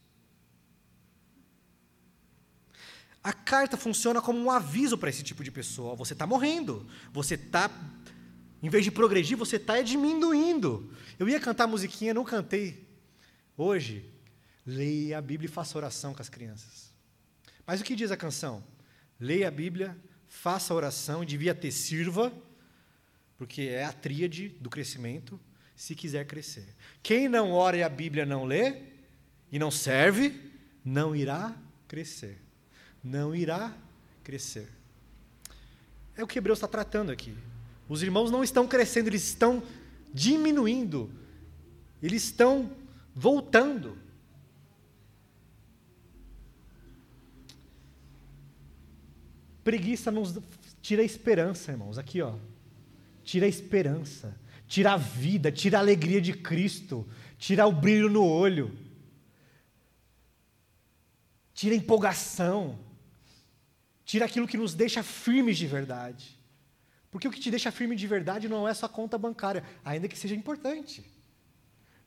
A 3.29 3.33
carta 3.33 3.77
funciona 3.77 4.23
como 4.23 4.39
um 4.39 4.49
aviso 4.49 4.97
para 4.97 5.07
esse 5.07 5.21
tipo 5.21 5.43
de 5.43 5.51
pessoa. 5.51 5.95
Você 5.95 6.13
está 6.13 6.25
morrendo. 6.25 6.87
Você 7.13 7.35
está, 7.35 7.69
em 8.59 8.69
vez 8.69 8.83
de 8.83 8.89
progredir, 8.89 9.37
você 9.37 9.57
está 9.57 9.79
diminuindo. 9.83 10.91
Eu 11.19 11.29
ia 11.29 11.39
cantar 11.39 11.67
musiquinha, 11.67 12.11
não 12.11 12.23
cantei. 12.23 12.89
Hoje, 13.55 14.11
leia 14.65 15.19
a 15.19 15.21
Bíblia 15.21 15.47
e 15.47 15.51
faça 15.51 15.77
oração 15.77 16.11
com 16.11 16.23
as 16.23 16.27
crianças. 16.27 16.91
Mas 17.67 17.79
o 17.79 17.83
que 17.83 17.95
diz 17.95 18.09
a 18.09 18.17
canção? 18.17 18.63
Leia 19.19 19.47
a 19.47 19.51
Bíblia, 19.51 19.95
faça 20.27 20.73
oração, 20.73 21.23
devia 21.23 21.53
ter 21.53 21.71
sirva, 21.71 22.33
porque 23.37 23.61
é 23.61 23.85
a 23.85 23.93
tríade 23.93 24.49
do 24.59 24.71
crescimento 24.71 25.39
se 25.75 25.93
quiser 25.93 26.25
crescer. 26.25 26.75
Quem 27.03 27.29
não 27.29 27.51
ora 27.51 27.77
e 27.77 27.83
a 27.83 27.89
Bíblia 27.89 28.25
não 28.25 28.43
lê 28.45 28.81
e 29.51 29.59
não 29.59 29.69
serve, 29.69 30.51
não 30.83 31.15
irá 31.15 31.55
crescer. 31.87 32.48
Não 33.03 33.35
irá 33.35 33.75
crescer. 34.23 34.69
É 36.15 36.23
o 36.23 36.27
que 36.27 36.37
Hebreus 36.37 36.57
está 36.57 36.67
tratando 36.67 37.11
aqui. 37.11 37.35
Os 37.87 38.03
irmãos 38.03 38.29
não 38.29 38.43
estão 38.43 38.67
crescendo, 38.67 39.07
eles 39.07 39.23
estão 39.23 39.63
diminuindo. 40.13 41.09
Eles 42.01 42.23
estão 42.23 42.71
voltando. 43.15 43.97
Preguiça 49.63 50.11
nos 50.11 50.37
tira 50.81 51.01
a 51.01 51.05
esperança, 51.05 51.71
irmãos. 51.71 51.97
Aqui, 51.97 52.21
ó. 52.21 52.35
Tira 53.23 53.45
a 53.45 53.49
esperança 53.49 54.35
tira 54.69 54.93
a 54.93 54.97
vida, 54.97 55.51
tira 55.51 55.79
a 55.79 55.81
alegria 55.81 56.21
de 56.21 56.31
Cristo, 56.31 57.05
tira 57.39 57.65
o 57.65 57.71
brilho 57.71 58.07
no 58.07 58.23
olho, 58.23 58.71
tira 61.55 61.73
a 61.73 61.77
empolgação, 61.77 62.77
tira 64.09 64.25
aquilo 64.25 64.47
que 64.47 64.57
nos 64.57 64.73
deixa 64.73 65.03
firmes 65.03 65.55
de 65.55 65.67
verdade. 65.67 66.35
Porque 67.11 67.27
o 67.27 67.31
que 67.31 67.39
te 67.39 67.51
deixa 67.51 67.71
firme 67.71 67.95
de 67.95 68.07
verdade 68.07 68.49
não 68.49 68.67
é 68.67 68.73
sua 68.73 68.89
conta 68.89 69.19
bancária, 69.19 69.63
ainda 69.85 70.07
que 70.07 70.17
seja 70.17 70.33
importante. 70.33 71.05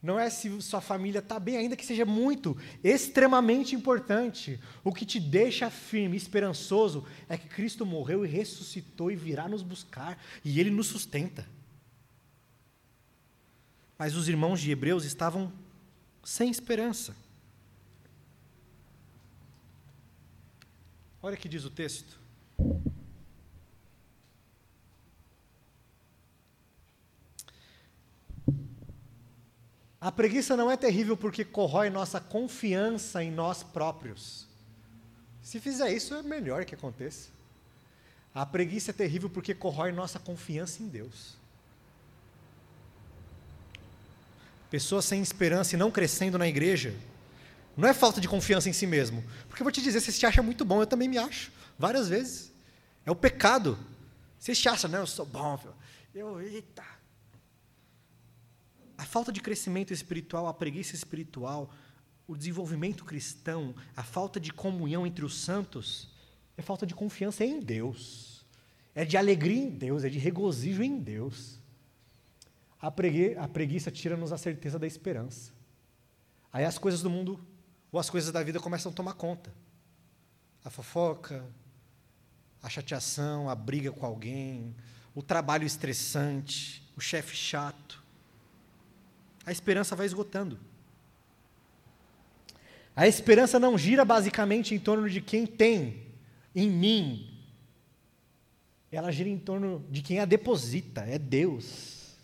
Não 0.02 0.18
é 0.18 0.28
se 0.28 0.60
sua 0.62 0.80
família 0.80 1.20
está 1.20 1.38
bem, 1.38 1.56
ainda 1.56 1.76
que 1.76 1.86
seja 1.86 2.04
muito, 2.04 2.56
extremamente 2.82 3.76
importante. 3.76 4.58
O 4.82 4.92
que 4.92 5.06
te 5.06 5.20
deixa 5.20 5.70
firme, 5.70 6.16
esperançoso, 6.16 7.06
é 7.28 7.38
que 7.38 7.48
Cristo 7.48 7.86
morreu 7.86 8.26
e 8.26 8.28
ressuscitou 8.28 9.08
e 9.08 9.14
virá 9.14 9.46
nos 9.46 9.62
buscar, 9.62 10.20
e 10.44 10.58
Ele 10.58 10.70
nos 10.70 10.88
sustenta. 10.88 11.46
Mas 13.96 14.16
os 14.16 14.28
irmãos 14.28 14.60
de 14.60 14.72
Hebreus 14.72 15.04
estavam 15.04 15.52
sem 16.24 16.50
esperança. 16.50 17.14
Olha 21.22 21.34
o 21.34 21.38
que 21.38 21.48
diz 21.48 21.64
o 21.64 21.70
texto. 21.70 22.18
A 30.00 30.10
preguiça 30.10 30.56
não 30.56 30.68
é 30.68 30.76
terrível 30.76 31.16
porque 31.16 31.44
corrói 31.44 31.88
nossa 31.88 32.18
confiança 32.18 33.22
em 33.22 33.30
nós 33.30 33.62
próprios. 33.62 34.48
Se 35.40 35.60
fizer 35.60 35.92
isso, 35.92 36.12
é 36.14 36.22
melhor 36.22 36.64
que 36.64 36.74
aconteça. 36.74 37.30
A 38.34 38.44
preguiça 38.44 38.90
é 38.90 38.94
terrível 38.94 39.30
porque 39.30 39.54
corrói 39.54 39.92
nossa 39.92 40.18
confiança 40.18 40.82
em 40.82 40.88
Deus. 40.88 41.40
pessoas 44.72 45.04
sem 45.04 45.20
esperança 45.20 45.74
e 45.74 45.78
não 45.78 45.90
crescendo 45.90 46.38
na 46.38 46.48
igreja, 46.48 46.94
não 47.76 47.88
é 47.88 47.94
falta 47.94 48.20
de 48.20 48.28
confiança 48.28 48.68
em 48.68 48.72
si 48.72 48.86
mesmo. 48.86 49.24
Porque 49.48 49.62
eu 49.62 49.64
vou 49.64 49.72
te 49.72 49.82
dizer, 49.82 50.00
você 50.00 50.12
se 50.12 50.24
acha 50.26 50.42
muito 50.42 50.64
bom, 50.64 50.80
eu 50.82 50.86
também 50.86 51.08
me 51.08 51.18
acho, 51.18 51.50
várias 51.78 52.08
vezes. 52.08 52.52
É 53.04 53.10
o 53.10 53.16
pecado. 53.16 53.78
Você 54.38 54.54
se 54.54 54.68
acha, 54.68 54.88
não, 54.88 55.00
eu 55.00 55.06
sou 55.06 55.24
bom, 55.24 55.58
eu, 56.14 56.40
eita. 56.40 56.84
A 58.98 59.04
falta 59.04 59.32
de 59.32 59.40
crescimento 59.40 59.92
espiritual, 59.92 60.46
a 60.46 60.54
preguiça 60.54 60.94
espiritual, 60.94 61.72
o 62.26 62.36
desenvolvimento 62.36 63.04
cristão, 63.04 63.74
a 63.96 64.02
falta 64.02 64.38
de 64.38 64.52
comunhão 64.52 65.06
entre 65.06 65.24
os 65.24 65.40
santos, 65.40 66.08
é 66.56 66.62
falta 66.62 66.86
de 66.86 66.94
confiança 66.94 67.44
em 67.44 67.60
Deus. 67.60 68.44
É 68.94 69.04
de 69.04 69.16
alegria 69.16 69.62
em 69.62 69.70
Deus, 69.70 70.04
é 70.04 70.08
de 70.08 70.18
regozijo 70.18 70.82
em 70.82 70.98
Deus. 70.98 71.58
A, 72.80 72.90
pregui 72.90 73.34
a 73.36 73.48
preguiça 73.48 73.90
tira-nos 73.90 74.32
a 74.32 74.38
certeza 74.38 74.78
da 74.78 74.86
esperança. 74.86 75.52
Aí 76.52 76.64
as 76.64 76.76
coisas 76.76 77.00
do 77.00 77.08
mundo 77.08 77.40
ou 77.92 78.00
as 78.00 78.08
coisas 78.08 78.32
da 78.32 78.42
vida 78.42 78.58
começam 78.58 78.90
a 78.90 78.94
tomar 78.94 79.12
conta. 79.12 79.52
A 80.64 80.70
fofoca, 80.70 81.44
a 82.62 82.68
chateação, 82.68 83.50
a 83.50 83.54
briga 83.54 83.92
com 83.92 84.06
alguém, 84.06 84.74
o 85.14 85.22
trabalho 85.22 85.66
estressante, 85.66 86.82
o 86.96 87.00
chefe 87.00 87.36
chato. 87.36 88.02
A 89.44 89.52
esperança 89.52 89.94
vai 89.94 90.06
esgotando. 90.06 90.58
A 92.96 93.06
esperança 93.06 93.58
não 93.58 93.76
gira 93.76 94.04
basicamente 94.04 94.74
em 94.74 94.78
torno 94.78 95.08
de 95.08 95.20
quem 95.20 95.46
tem 95.46 96.06
em 96.54 96.70
mim. 96.70 97.28
Ela 98.90 99.10
gira 99.10 99.28
em 99.28 99.38
torno 99.38 99.84
de 99.90 100.02
quem 100.02 100.18
a 100.18 100.24
deposita, 100.24 101.02
é 101.02 101.18
Deus. 101.18 102.16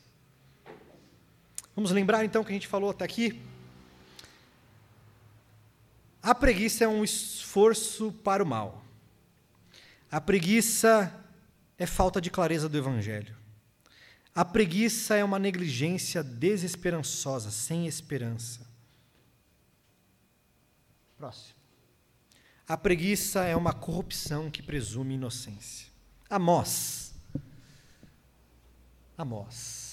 Vamos 1.75 1.91
lembrar 1.91 2.25
então 2.25 2.45
que 2.45 2.51
a 2.51 2.55
gente 2.55 2.67
falou 2.67 2.91
até 2.91 3.05
aqui? 3.05 3.41
A 6.29 6.35
preguiça 6.35 6.85
é 6.85 6.89
um 6.89 7.03
esforço 7.03 8.13
para 8.13 8.45
o 8.45 8.47
mal. 8.47 8.85
A 10.11 10.21
preguiça 10.21 11.11
é 11.79 11.87
falta 11.87 12.21
de 12.21 12.29
clareza 12.29 12.69
do 12.69 12.77
Evangelho. 12.77 13.35
A 14.35 14.45
preguiça 14.45 15.17
é 15.17 15.25
uma 15.25 15.39
negligência 15.39 16.23
desesperançosa, 16.23 17.51
sem 17.51 17.87
esperança. 17.87 18.61
Próximo. 21.17 21.59
A 22.69 22.77
preguiça 22.77 23.45
é 23.45 23.57
uma 23.57 23.73
corrupção 23.73 24.51
que 24.51 24.63
presume 24.63 25.15
inocência. 25.15 25.89
Amós. 26.29 27.15
Amós. 29.17 29.88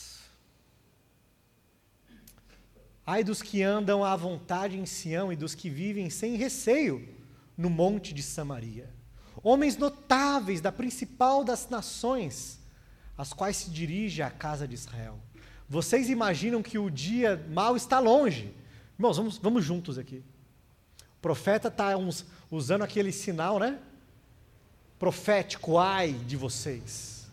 Ai 3.06 3.24
dos 3.24 3.42
que 3.42 3.62
andam 3.62 4.04
à 4.04 4.16
vontade 4.16 4.78
em 4.78 4.86
Sião 4.86 5.32
e 5.32 5.36
dos 5.36 5.54
que 5.54 5.70
vivem 5.70 6.10
sem 6.10 6.36
receio 6.36 7.08
no 7.58 7.70
monte 7.70 8.14
de 8.14 8.24
Samaria. 8.24 8.90
Homens 9.44 9.78
notáveis 9.78 10.62
da 10.62 10.72
principal 10.72 11.44
das 11.44 11.70
nações, 11.70 12.60
às 13.18 13.32
quais 13.32 13.58
se 13.58 13.70
dirige 13.70 14.22
a 14.22 14.32
casa 14.32 14.68
de 14.68 14.74
Israel. 14.74 15.20
Vocês 15.70 16.10
imaginam 16.10 16.64
que 16.64 16.80
o 16.80 16.90
dia 16.90 17.46
mal 17.50 17.76
está 17.76 18.00
longe. 18.00 18.52
Irmãos, 18.98 19.18
vamos, 19.18 19.38
vamos 19.38 19.64
juntos 19.64 19.98
aqui 19.98 20.24
profeta 21.26 21.70
está 21.70 21.90
usando 22.52 22.84
aquele 22.84 23.12
sinal, 23.12 23.58
né? 23.58 23.80
Profético, 25.00 25.80
ai 25.80 26.14
de 26.14 26.38
vocês. 26.38 27.26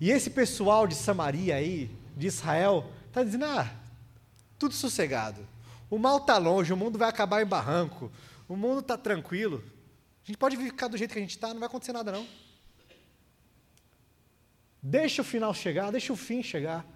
E 0.00 0.08
esse 0.08 0.30
pessoal 0.30 0.86
de 0.86 0.94
Samaria 0.94 1.56
aí, 1.56 1.90
de 2.16 2.28
Israel, 2.28 2.92
está 3.08 3.24
dizendo: 3.24 3.46
ah, 3.46 3.68
tudo 4.62 4.74
sossegado. 4.76 5.44
O 5.90 5.98
mal 5.98 6.18
está 6.18 6.38
longe, 6.38 6.72
o 6.72 6.76
mundo 6.76 6.96
vai 6.96 7.08
acabar 7.08 7.42
em 7.42 7.46
barranco, 7.46 8.12
o 8.48 8.54
mundo 8.54 8.78
está 8.78 8.96
tranquilo. 8.96 9.60
A 10.22 10.26
gente 10.26 10.36
pode 10.36 10.56
ficar 10.56 10.86
do 10.86 10.96
jeito 10.96 11.12
que 11.12 11.18
a 11.18 11.22
gente 11.22 11.32
está, 11.32 11.48
não 11.48 11.58
vai 11.58 11.66
acontecer 11.66 11.92
nada 11.92 12.12
não. 12.12 12.24
Deixa 14.80 15.20
o 15.20 15.24
final 15.24 15.52
chegar, 15.52 15.90
deixa 15.90 16.12
o 16.12 16.16
fim 16.16 16.44
chegar. 16.44 16.86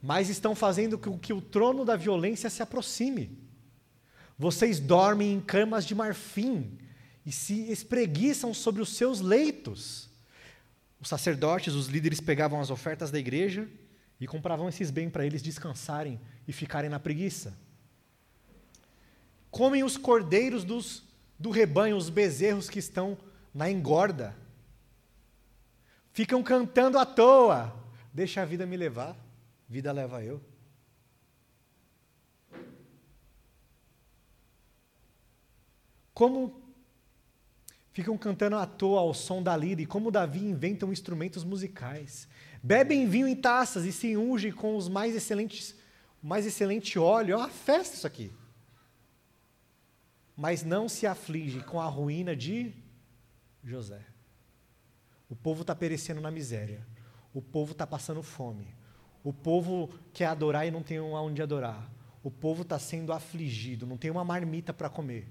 Mas 0.00 0.28
estão 0.28 0.54
fazendo 0.54 0.96
com 0.96 1.18
que 1.18 1.32
o 1.32 1.40
trono 1.40 1.84
da 1.84 1.96
violência 1.96 2.48
se 2.48 2.62
aproxime. 2.62 3.36
Vocês 4.38 4.78
dormem 4.78 5.32
em 5.32 5.40
camas 5.40 5.84
de 5.84 5.94
marfim 5.94 6.78
e 7.26 7.32
se 7.32 7.68
espreguiçam 7.70 8.54
sobre 8.54 8.80
os 8.80 8.90
seus 8.90 9.20
leitos. 9.20 10.08
Os 11.00 11.08
sacerdotes, 11.08 11.74
os 11.74 11.88
líderes 11.88 12.20
pegavam 12.20 12.60
as 12.60 12.70
ofertas 12.70 13.10
da 13.10 13.18
igreja 13.18 13.68
e 14.20 14.26
compravam 14.26 14.68
esses 14.68 14.90
bens 14.90 15.10
para 15.10 15.24
eles 15.24 15.42
descansarem 15.42 16.20
e 16.46 16.52
ficarem 16.52 16.90
na 16.90 17.00
preguiça. 17.00 17.56
Comem 19.50 19.82
os 19.82 19.96
cordeiros 19.96 20.62
dos, 20.62 21.02
do 21.38 21.50
rebanho, 21.50 21.96
os 21.96 22.10
bezerros 22.10 22.68
que 22.68 22.78
estão 22.78 23.16
na 23.52 23.70
engorda. 23.70 24.36
Ficam 26.12 26.42
cantando 26.42 26.98
à 26.98 27.06
toa. 27.06 27.74
Deixa 28.12 28.42
a 28.42 28.44
vida 28.44 28.66
me 28.66 28.76
levar, 28.76 29.16
vida 29.68 29.90
leva 29.90 30.22
eu. 30.22 30.40
Como 36.12 36.60
ficam 37.92 38.18
cantando 38.18 38.56
à 38.56 38.66
toa 38.66 39.00
ao 39.00 39.14
som 39.14 39.42
da 39.42 39.56
lira 39.56 39.80
e 39.80 39.86
como 39.86 40.10
Davi 40.10 40.44
inventam 40.44 40.92
instrumentos 40.92 41.42
musicais. 41.44 42.28
Bebem 42.62 43.08
vinho 43.08 43.26
em 43.26 43.36
taças 43.36 43.84
e 43.84 43.92
se 43.92 44.16
ungem 44.16 44.52
com 44.52 44.76
os 44.76 44.88
mais 44.88 45.14
excelentes, 45.14 45.74
mais 46.22 46.46
excelente 46.46 46.98
óleo. 46.98 47.34
É 47.34 47.36
uma 47.36 47.48
festa 47.48 47.96
isso 47.96 48.06
aqui. 48.06 48.32
Mas 50.36 50.62
não 50.62 50.88
se 50.88 51.06
aflige 51.06 51.60
com 51.60 51.80
a 51.80 51.86
ruína 51.86 52.36
de 52.36 52.72
José. 53.62 54.04
O 55.28 55.36
povo 55.36 55.62
está 55.62 55.74
perecendo 55.74 56.20
na 56.20 56.30
miséria. 56.30 56.86
O 57.32 57.40
povo 57.40 57.72
está 57.72 57.86
passando 57.86 58.22
fome. 58.22 58.74
O 59.22 59.32
povo 59.32 59.90
quer 60.12 60.26
adorar 60.26 60.66
e 60.66 60.70
não 60.70 60.82
tem 60.82 60.98
onde 60.98 61.42
adorar. 61.42 61.90
O 62.22 62.30
povo 62.30 62.62
está 62.62 62.78
sendo 62.78 63.12
afligido, 63.12 63.86
não 63.86 63.96
tem 63.96 64.10
uma 64.10 64.24
marmita 64.24 64.72
para 64.72 64.90
comer. 64.90 65.30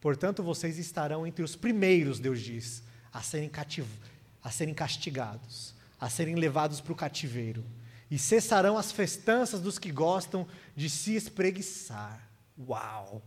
Portanto, 0.00 0.42
vocês 0.42 0.78
estarão 0.78 1.26
entre 1.26 1.42
os 1.42 1.56
primeiros, 1.56 2.18
Deus 2.18 2.40
diz, 2.40 2.82
a 3.12 3.22
serem, 3.22 3.48
cativ... 3.48 3.86
a 4.42 4.50
serem 4.50 4.74
castigados, 4.74 5.73
a 6.00 6.08
serem 6.08 6.34
levados 6.34 6.80
para 6.80 6.92
o 6.92 6.96
cativeiro. 6.96 7.64
E 8.10 8.18
cessarão 8.18 8.76
as 8.76 8.92
festanças 8.92 9.60
dos 9.60 9.78
que 9.78 9.90
gostam 9.90 10.46
de 10.76 10.88
se 10.90 11.16
espreguiçar. 11.16 12.28
Uau! 12.58 13.22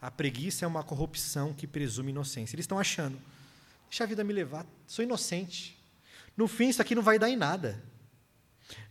A 0.00 0.10
preguiça 0.10 0.64
é 0.64 0.68
uma 0.68 0.82
corrupção 0.82 1.52
que 1.52 1.66
presume 1.66 2.10
inocência. 2.10 2.54
Eles 2.54 2.64
estão 2.64 2.78
achando, 2.78 3.18
deixa 3.88 4.04
a 4.04 4.06
vida 4.06 4.22
me 4.22 4.32
levar, 4.32 4.66
sou 4.86 5.04
inocente. 5.04 5.76
No 6.36 6.46
fim, 6.46 6.68
isso 6.68 6.82
aqui 6.82 6.94
não 6.94 7.02
vai 7.02 7.18
dar 7.18 7.30
em 7.30 7.36
nada. 7.36 7.82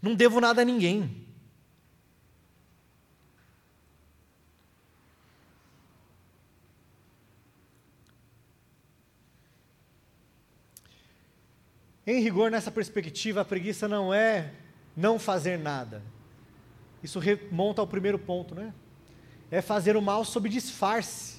Não 0.01 0.15
devo 0.15 0.41
nada 0.41 0.61
a 0.61 0.65
ninguém. 0.65 1.24
Em 12.07 12.21
rigor, 12.21 12.51
nessa 12.51 12.69
perspectiva, 12.69 13.41
a 13.41 13.45
preguiça 13.45 13.87
não 13.87 14.13
é 14.13 14.51
não 14.95 15.17
fazer 15.17 15.57
nada. 15.57 16.03
Isso 17.01 17.19
remonta 17.19 17.81
ao 17.81 17.87
primeiro 17.87 18.19
ponto, 18.19 18.53
né? 18.53 18.73
É 19.49 19.61
fazer 19.61 19.97
o 19.97 20.01
mal 20.01 20.23
sob 20.23 20.47
disfarce. 20.47 21.35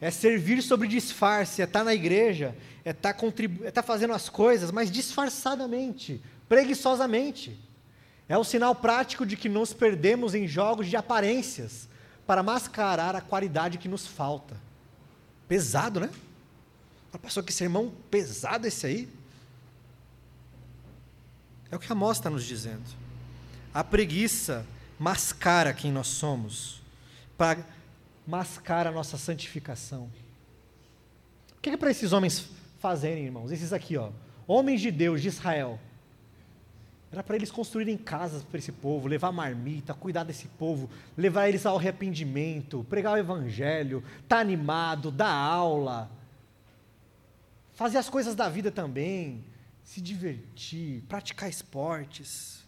É 0.00 0.10
servir 0.10 0.62
sobre 0.62 0.88
disfarce, 0.88 1.62
é 1.62 1.64
estar 1.64 1.84
na 1.84 1.94
igreja, 1.94 2.56
é 2.84 2.90
estar, 2.90 3.14
contribu 3.14 3.64
é 3.64 3.68
estar 3.68 3.82
fazendo 3.82 4.12
as 4.12 4.28
coisas, 4.28 4.72
mas 4.72 4.90
disfarçadamente, 4.90 6.20
preguiçosamente. 6.48 7.56
É 8.28 8.36
o 8.36 8.42
sinal 8.42 8.74
prático 8.74 9.24
de 9.24 9.36
que 9.36 9.48
nos 9.48 9.72
perdemos 9.72 10.34
em 10.34 10.48
jogos 10.48 10.88
de 10.88 10.96
aparências 10.96 11.88
para 12.26 12.42
mascarar 12.42 13.14
a 13.14 13.20
qualidade 13.20 13.78
que 13.78 13.88
nos 13.88 14.06
falta. 14.06 14.56
Pesado, 15.46 16.00
né? 16.00 16.10
Pastor, 17.18 17.44
que 17.44 17.52
sermão 17.52 17.92
pesado 18.10 18.66
esse 18.66 18.86
aí. 18.86 19.08
É 21.70 21.76
o 21.76 21.78
que 21.78 21.90
a 21.90 21.92
Amós 21.92 22.16
está 22.18 22.30
nos 22.30 22.44
dizendo. 22.44 22.84
A 23.72 23.84
preguiça 23.84 24.66
mascara 24.98 25.72
quem 25.72 25.90
nós 25.90 26.06
somos, 26.06 26.82
para 27.36 27.58
mascarar 28.26 28.90
a 28.90 28.92
nossa 28.92 29.18
santificação. 29.18 30.10
O 31.56 31.60
que 31.60 31.70
é, 31.70 31.76
para 31.76 31.90
esses 31.90 32.12
homens 32.12 32.48
fazerem, 32.78 33.24
irmãos? 33.24 33.50
Esses 33.50 33.72
aqui, 33.72 33.96
ó, 33.96 34.10
homens 34.46 34.80
de 34.80 34.90
Deus, 34.90 35.20
de 35.20 35.28
Israel. 35.28 35.78
Era 37.10 37.22
para 37.22 37.36
eles 37.36 37.50
construírem 37.50 37.96
casas 37.96 38.42
para 38.42 38.58
esse 38.58 38.72
povo, 38.72 39.06
levar 39.06 39.32
marmita, 39.32 39.92
cuidar 39.92 40.24
desse 40.24 40.48
povo, 40.48 40.88
levar 41.16 41.48
eles 41.48 41.66
ao 41.66 41.76
arrependimento, 41.76 42.86
pregar 42.88 43.14
o 43.14 43.18
evangelho, 43.18 44.02
estar 44.22 44.36
tá 44.36 44.40
animado, 44.40 45.10
dar 45.10 45.32
aula 45.32 46.10
fazer 47.82 47.98
as 47.98 48.08
coisas 48.08 48.36
da 48.36 48.48
vida 48.48 48.70
também, 48.70 49.44
se 49.82 50.00
divertir, 50.00 51.02
praticar 51.08 51.50
esportes, 51.50 52.62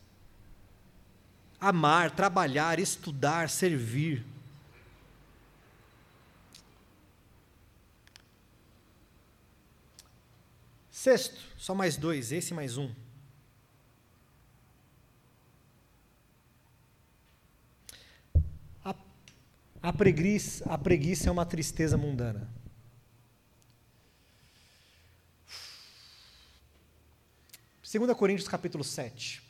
amar, 1.61 2.11
trabalhar, 2.11 2.81
estudar, 2.81 3.49
servir. 3.49 4.27
Sexto, 10.91 11.41
só 11.57 11.77
mais 11.77 11.97
dois, 11.97 12.33
esse 12.33 12.53
mais 12.53 12.77
um. 12.77 12.93
A, 18.85 18.93
a, 19.81 19.93
preguiça, 19.93 20.69
a 20.69 20.77
preguiça 20.77 21.29
é 21.29 21.31
uma 21.31 21.47
tristeza 21.47 21.97
mundana. 21.97 22.64
Segunda 27.95 28.13
Coríntios 28.13 28.49
capítulo 28.49 28.83
7. 28.83 29.41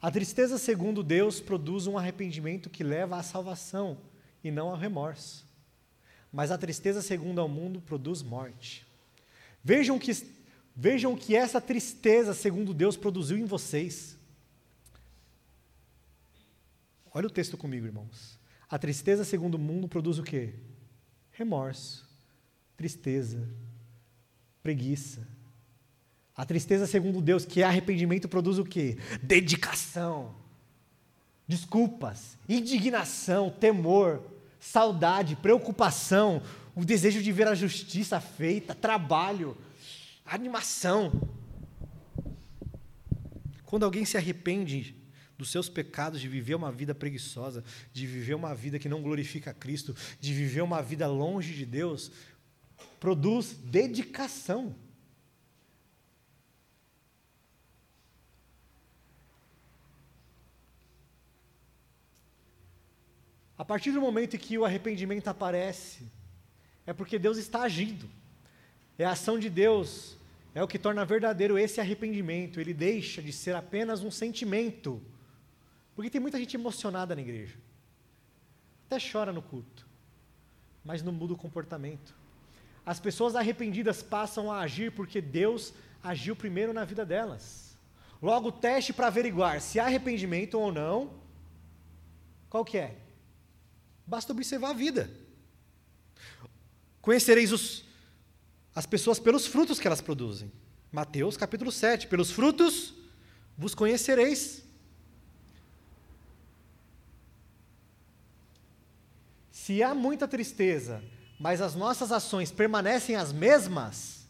A 0.00 0.10
tristeza 0.10 0.58
segundo 0.58 1.04
Deus 1.04 1.38
produz 1.38 1.86
um 1.86 1.96
arrependimento 1.96 2.68
que 2.68 2.82
leva 2.82 3.16
à 3.16 3.22
salvação 3.22 3.96
e 4.42 4.50
não 4.50 4.70
ao 4.70 4.76
remorso. 4.76 5.46
Mas 6.32 6.50
a 6.50 6.58
tristeza 6.58 7.00
segundo 7.00 7.40
ao 7.40 7.48
mundo 7.48 7.80
produz 7.80 8.20
morte. 8.20 8.84
Vejam 9.62 10.00
que 10.00 10.10
vejam 10.74 11.16
que 11.16 11.36
essa 11.36 11.60
tristeza 11.60 12.34
segundo 12.34 12.74
Deus 12.74 12.96
produziu 12.96 13.38
em 13.38 13.44
vocês. 13.44 14.18
Olha 17.14 17.28
o 17.28 17.30
texto 17.30 17.56
comigo, 17.56 17.86
irmãos. 17.86 18.36
A 18.68 18.80
tristeza 18.80 19.24
segundo 19.24 19.54
o 19.54 19.60
mundo 19.60 19.86
produz 19.86 20.18
o 20.18 20.24
quê? 20.24 20.54
Remorso, 21.30 22.04
tristeza, 22.76 23.48
preguiça. 24.60 25.24
A 26.36 26.44
tristeza 26.44 26.86
segundo 26.86 27.20
Deus, 27.20 27.44
que 27.44 27.60
é 27.60 27.64
arrependimento, 27.64 28.28
produz 28.28 28.58
o 28.58 28.64
quê? 28.64 28.96
Dedicação, 29.22 30.34
desculpas, 31.46 32.38
indignação, 32.48 33.50
temor, 33.50 34.22
saudade, 34.58 35.36
preocupação, 35.36 36.42
o 36.74 36.84
desejo 36.84 37.22
de 37.22 37.30
ver 37.32 37.48
a 37.48 37.54
justiça 37.54 38.20
feita, 38.20 38.74
trabalho, 38.74 39.56
animação. 40.24 41.12
Quando 43.66 43.84
alguém 43.84 44.04
se 44.04 44.16
arrepende 44.16 44.96
dos 45.36 45.50
seus 45.50 45.68
pecados, 45.68 46.20
de 46.20 46.28
viver 46.28 46.54
uma 46.54 46.70
vida 46.70 46.94
preguiçosa, 46.94 47.64
de 47.92 48.06
viver 48.06 48.34
uma 48.34 48.54
vida 48.54 48.78
que 48.78 48.88
não 48.88 49.02
glorifica 49.02 49.52
Cristo, 49.52 49.94
de 50.20 50.32
viver 50.32 50.62
uma 50.62 50.80
vida 50.82 51.06
longe 51.08 51.52
de 51.54 51.66
Deus, 51.66 52.12
produz 53.00 53.56
dedicação. 53.64 54.74
A 63.62 63.64
partir 63.64 63.92
do 63.92 64.00
momento 64.00 64.34
em 64.34 64.40
que 64.40 64.58
o 64.58 64.64
arrependimento 64.64 65.28
aparece, 65.28 66.10
é 66.84 66.92
porque 66.92 67.16
Deus 67.16 67.38
está 67.38 67.62
agindo. 67.62 68.10
É 68.98 69.04
a 69.04 69.12
ação 69.12 69.38
de 69.38 69.48
Deus, 69.48 70.16
é 70.52 70.60
o 70.60 70.66
que 70.66 70.80
torna 70.80 71.04
verdadeiro 71.04 71.56
esse 71.56 71.80
arrependimento. 71.80 72.58
Ele 72.58 72.74
deixa 72.74 73.22
de 73.22 73.32
ser 73.32 73.54
apenas 73.54 74.02
um 74.02 74.10
sentimento 74.10 75.00
porque 75.94 76.10
tem 76.10 76.20
muita 76.20 76.40
gente 76.40 76.56
emocionada 76.56 77.14
na 77.14 77.20
igreja. 77.20 77.56
Até 78.86 78.98
chora 78.98 79.32
no 79.32 79.40
culto. 79.40 79.86
Mas 80.84 81.00
não 81.00 81.12
muda 81.12 81.34
o 81.34 81.36
comportamento. 81.36 82.16
As 82.84 82.98
pessoas 82.98 83.36
arrependidas 83.36 84.02
passam 84.02 84.50
a 84.50 84.58
agir 84.58 84.90
porque 84.90 85.20
Deus 85.20 85.72
agiu 86.02 86.34
primeiro 86.34 86.72
na 86.72 86.84
vida 86.84 87.06
delas. 87.06 87.78
Logo, 88.20 88.48
o 88.48 88.52
teste 88.52 88.92
para 88.92 89.06
averiguar 89.06 89.60
se 89.60 89.78
há 89.78 89.84
arrependimento 89.84 90.58
ou 90.58 90.72
não, 90.72 91.12
qual 92.50 92.64
que 92.64 92.76
é? 92.76 93.01
Basta 94.06 94.32
observar 94.32 94.70
a 94.70 94.74
vida. 94.74 95.10
Conhecereis 97.00 97.52
os, 97.52 97.84
as 98.74 98.86
pessoas 98.86 99.18
pelos 99.18 99.46
frutos 99.46 99.78
que 99.78 99.86
elas 99.86 100.00
produzem. 100.00 100.50
Mateus 100.90 101.36
capítulo 101.36 101.72
7. 101.72 102.06
Pelos 102.06 102.30
frutos 102.30 102.94
vos 103.56 103.74
conhecereis. 103.74 104.62
Se 109.50 109.82
há 109.82 109.94
muita 109.94 110.26
tristeza, 110.26 111.02
mas 111.38 111.60
as 111.60 111.74
nossas 111.74 112.10
ações 112.12 112.50
permanecem 112.50 113.16
as 113.16 113.32
mesmas, 113.32 114.26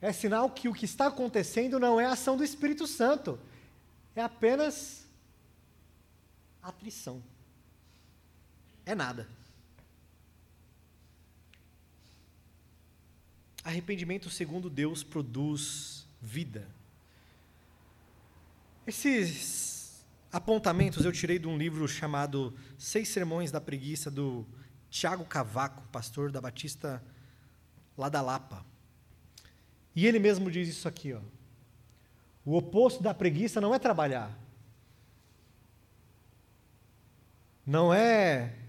é 0.00 0.12
sinal 0.12 0.50
que 0.50 0.68
o 0.68 0.72
que 0.72 0.84
está 0.84 1.08
acontecendo 1.08 1.78
não 1.78 2.00
é 2.00 2.06
a 2.06 2.12
ação 2.12 2.36
do 2.36 2.44
Espírito 2.44 2.86
Santo, 2.86 3.38
é 4.14 4.22
apenas 4.22 5.04
atrição. 6.62 7.22
É 8.88 8.94
nada. 8.94 9.28
Arrependimento 13.62 14.30
segundo 14.30 14.70
Deus 14.70 15.04
produz 15.04 16.06
vida. 16.22 16.66
Esses 18.86 20.06
apontamentos 20.32 21.04
eu 21.04 21.12
tirei 21.12 21.38
de 21.38 21.46
um 21.46 21.58
livro 21.58 21.86
chamado 21.86 22.56
Seis 22.78 23.08
Sermões 23.08 23.52
da 23.52 23.60
Preguiça, 23.60 24.10
do 24.10 24.46
Tiago 24.88 25.26
Cavaco, 25.26 25.86
pastor 25.92 26.32
da 26.32 26.40
Batista 26.40 27.04
lá 27.94 28.08
da 28.08 28.22
Lapa. 28.22 28.64
E 29.94 30.06
ele 30.06 30.18
mesmo 30.18 30.50
diz 30.50 30.66
isso 30.66 30.88
aqui, 30.88 31.12
ó. 31.12 31.20
O 32.42 32.56
oposto 32.56 33.02
da 33.02 33.12
preguiça 33.12 33.60
não 33.60 33.74
é 33.74 33.78
trabalhar. 33.78 34.34
Não 37.66 37.92
é 37.92 38.66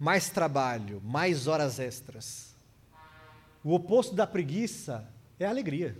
mais 0.00 0.30
trabalho, 0.30 1.02
mais 1.04 1.46
horas 1.46 1.78
extras. 1.78 2.56
O 3.62 3.74
oposto 3.74 4.14
da 4.14 4.26
preguiça 4.26 5.06
é 5.38 5.44
a 5.44 5.50
alegria. 5.50 5.94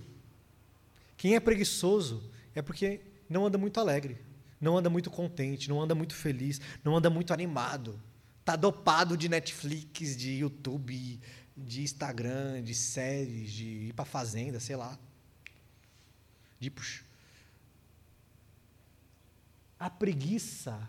Quem 1.18 1.34
é 1.34 1.40
preguiçoso 1.40 2.22
é 2.54 2.62
porque 2.62 3.02
não 3.28 3.44
anda 3.44 3.58
muito 3.58 3.78
alegre, 3.78 4.16
não 4.58 4.78
anda 4.78 4.88
muito 4.88 5.10
contente, 5.10 5.68
não 5.68 5.78
anda 5.82 5.94
muito 5.94 6.14
feliz, 6.14 6.58
não 6.82 6.96
anda 6.96 7.10
muito 7.10 7.34
animado. 7.34 8.00
Tá 8.42 8.56
dopado 8.56 9.18
de 9.18 9.28
Netflix, 9.28 10.16
de 10.16 10.30
YouTube, 10.30 11.20
de 11.54 11.82
Instagram, 11.82 12.62
de 12.62 12.74
séries, 12.74 13.52
de 13.52 13.66
ir 13.66 13.92
para 13.92 14.06
fazenda, 14.06 14.58
sei 14.58 14.76
lá. 14.76 14.98
De. 16.58 16.72
A 19.78 19.90
preguiça, 19.90 20.88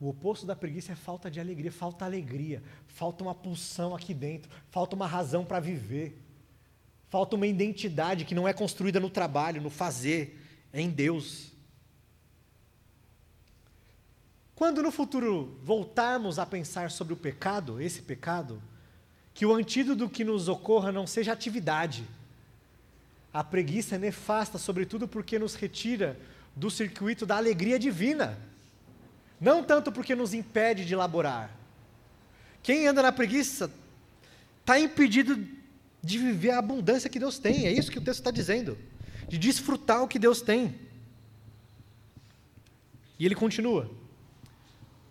o 0.00 0.08
oposto 0.08 0.44
da 0.44 0.56
preguiça 0.56 0.92
é 0.92 0.96
falta 0.96 1.30
de 1.30 1.40
alegria, 1.40 1.70
falta 1.70 2.04
alegria, 2.04 2.62
falta 2.86 3.22
uma 3.22 3.34
pulsão 3.34 3.94
aqui 3.94 4.12
dentro, 4.12 4.50
falta 4.70 4.96
uma 4.96 5.06
razão 5.06 5.44
para 5.44 5.60
viver. 5.60 6.20
Falta 7.08 7.36
uma 7.36 7.46
identidade 7.46 8.24
que 8.24 8.34
não 8.34 8.48
é 8.48 8.52
construída 8.52 8.98
no 8.98 9.08
trabalho, 9.08 9.62
no 9.62 9.70
fazer, 9.70 10.36
é 10.72 10.80
em 10.80 10.90
Deus. 10.90 11.52
Quando 14.56 14.82
no 14.82 14.90
futuro 14.90 15.56
voltarmos 15.62 16.40
a 16.40 16.46
pensar 16.46 16.90
sobre 16.90 17.14
o 17.14 17.16
pecado, 17.16 17.80
esse 17.80 18.02
pecado, 18.02 18.60
que 19.32 19.46
o 19.46 19.54
antídoto 19.54 20.08
que 20.08 20.24
nos 20.24 20.48
ocorra 20.48 20.90
não 20.90 21.06
seja 21.06 21.32
atividade. 21.32 22.04
A 23.32 23.44
preguiça 23.44 23.94
é 23.94 23.98
nefasta, 23.98 24.58
sobretudo 24.58 25.06
porque 25.06 25.38
nos 25.38 25.54
retira 25.54 26.18
do 26.54 26.68
circuito 26.70 27.24
da 27.24 27.36
alegria 27.36 27.78
divina. 27.78 28.36
Não 29.40 29.62
tanto 29.62 29.90
porque 29.92 30.14
nos 30.14 30.32
impede 30.32 30.84
de 30.84 30.94
elaborar. 30.94 31.50
Quem 32.62 32.86
anda 32.86 33.02
na 33.02 33.12
preguiça 33.12 33.70
está 34.60 34.78
impedido 34.78 35.36
de 36.02 36.18
viver 36.18 36.50
a 36.50 36.58
abundância 36.58 37.10
que 37.10 37.18
Deus 37.18 37.38
tem. 37.38 37.66
É 37.66 37.72
isso 37.72 37.90
que 37.90 37.98
o 37.98 38.02
texto 38.02 38.20
está 38.20 38.30
dizendo. 38.30 38.78
De 39.28 39.38
desfrutar 39.38 40.02
o 40.02 40.08
que 40.08 40.18
Deus 40.18 40.40
tem. 40.40 40.74
E 43.18 43.26
ele 43.26 43.34
continua. 43.34 43.90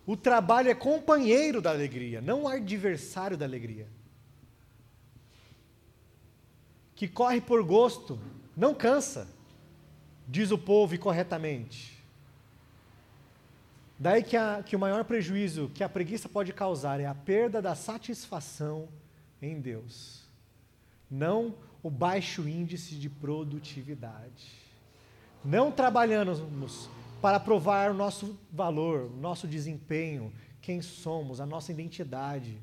O 0.06 0.16
trabalho 0.16 0.70
é 0.70 0.74
companheiro 0.74 1.62
da 1.62 1.70
alegria, 1.70 2.20
não 2.20 2.46
adversário 2.46 3.36
da 3.36 3.44
alegria. 3.44 3.88
Que 6.94 7.08
corre 7.08 7.40
por 7.40 7.62
gosto, 7.62 8.20
não 8.56 8.74
cansa, 8.74 9.26
diz 10.28 10.50
o 10.50 10.58
povo 10.58 10.98
corretamente. 10.98 11.93
Daí 13.98 14.22
que, 14.22 14.36
a, 14.36 14.62
que 14.62 14.74
o 14.74 14.78
maior 14.78 15.04
prejuízo 15.04 15.70
que 15.72 15.84
a 15.84 15.88
preguiça 15.88 16.28
pode 16.28 16.52
causar 16.52 17.00
é 17.00 17.06
a 17.06 17.14
perda 17.14 17.62
da 17.62 17.74
satisfação 17.74 18.88
em 19.40 19.60
Deus, 19.60 20.24
não 21.10 21.54
o 21.82 21.90
baixo 21.90 22.48
índice 22.48 22.94
de 22.96 23.08
produtividade. 23.08 24.64
Não 25.44 25.70
trabalhamos 25.70 26.42
para 27.20 27.38
provar 27.38 27.90
o 27.90 27.94
nosso 27.94 28.38
valor, 28.50 29.10
o 29.12 29.16
nosso 29.16 29.46
desempenho, 29.46 30.32
quem 30.60 30.80
somos, 30.80 31.40
a 31.40 31.46
nossa 31.46 31.70
identidade, 31.70 32.58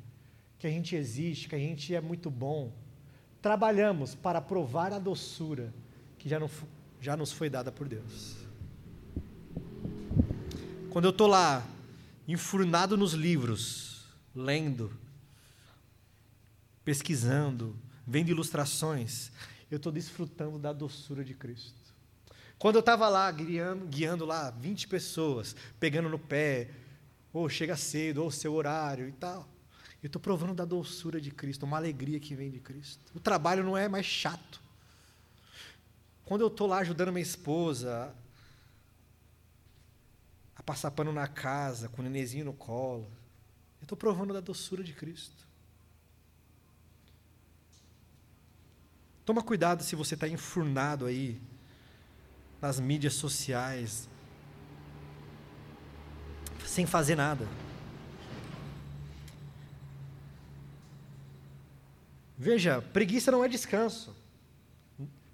que 0.57 0.65
a 0.65 0.69
gente 0.69 0.95
existe, 0.95 1.47
que 1.47 1.55
a 1.55 1.59
gente 1.59 1.93
é 1.95 2.01
muito 2.01 2.29
bom. 2.29 2.71
Trabalhamos 3.41 4.15
para 4.15 4.41
provar 4.41 4.91
a 4.91 4.99
doçura 4.99 5.71
que 6.17 6.27
já, 6.27 6.39
não, 6.39 6.49
já 6.99 7.15
nos 7.15 7.31
foi 7.31 7.49
dada 7.49 7.71
por 7.71 7.87
Deus. 7.87 8.40
Quando 10.91 11.05
eu 11.05 11.11
estou 11.11 11.27
lá, 11.27 11.65
enfurnado 12.27 12.97
nos 12.97 13.13
livros, 13.13 14.03
lendo, 14.35 14.91
pesquisando, 16.83 17.79
vendo 18.05 18.27
ilustrações, 18.27 19.31
eu 19.71 19.77
estou 19.77 19.89
desfrutando 19.89 20.59
da 20.59 20.73
doçura 20.73 21.23
de 21.23 21.33
Cristo. 21.33 21.79
Quando 22.59 22.75
eu 22.75 22.81
estava 22.81 23.07
lá 23.07 23.31
guiando, 23.31 23.85
guiando 23.85 24.25
lá 24.25 24.49
20 24.49 24.89
pessoas, 24.89 25.55
pegando 25.79 26.09
no 26.09 26.19
pé, 26.19 26.71
ou 27.31 27.47
chega 27.47 27.77
cedo, 27.77 28.21
ou 28.21 28.29
seu 28.29 28.53
horário 28.53 29.07
e 29.07 29.13
tal. 29.13 29.47
Eu 30.03 30.07
estou 30.07 30.21
provando 30.21 30.53
da 30.53 30.65
doçura 30.65 31.21
de 31.21 31.31
Cristo, 31.31 31.65
uma 31.65 31.77
alegria 31.77 32.19
que 32.19 32.35
vem 32.35 32.51
de 32.51 32.59
Cristo. 32.59 32.99
O 33.15 33.19
trabalho 33.21 33.63
não 33.63 33.77
é 33.77 33.87
mais 33.87 34.05
chato. 34.05 34.59
Quando 36.25 36.41
eu 36.41 36.47
estou 36.47 36.67
lá 36.67 36.79
ajudando 36.79 37.13
minha 37.13 37.23
esposa 37.23 38.13
a 40.61 40.63
passar 40.63 40.91
pano 40.91 41.11
na 41.11 41.27
casa, 41.27 41.89
com 41.89 42.01
o 42.01 42.05
nenenzinho 42.05 42.45
no 42.45 42.53
colo, 42.53 43.07
eu 43.81 43.85
estou 43.85 43.97
provando 43.97 44.31
da 44.31 44.39
doçura 44.39 44.83
de 44.83 44.93
Cristo. 44.93 45.47
Toma 49.25 49.41
cuidado 49.41 49.81
se 49.81 49.95
você 49.95 50.13
está 50.13 50.27
enfurnado 50.27 51.07
aí 51.07 51.41
nas 52.61 52.79
mídias 52.79 53.15
sociais, 53.15 54.07
sem 56.63 56.85
fazer 56.85 57.15
nada. 57.15 57.47
Veja, 62.37 62.83
preguiça 62.93 63.31
não 63.31 63.43
é 63.43 63.47
descanso. 63.47 64.15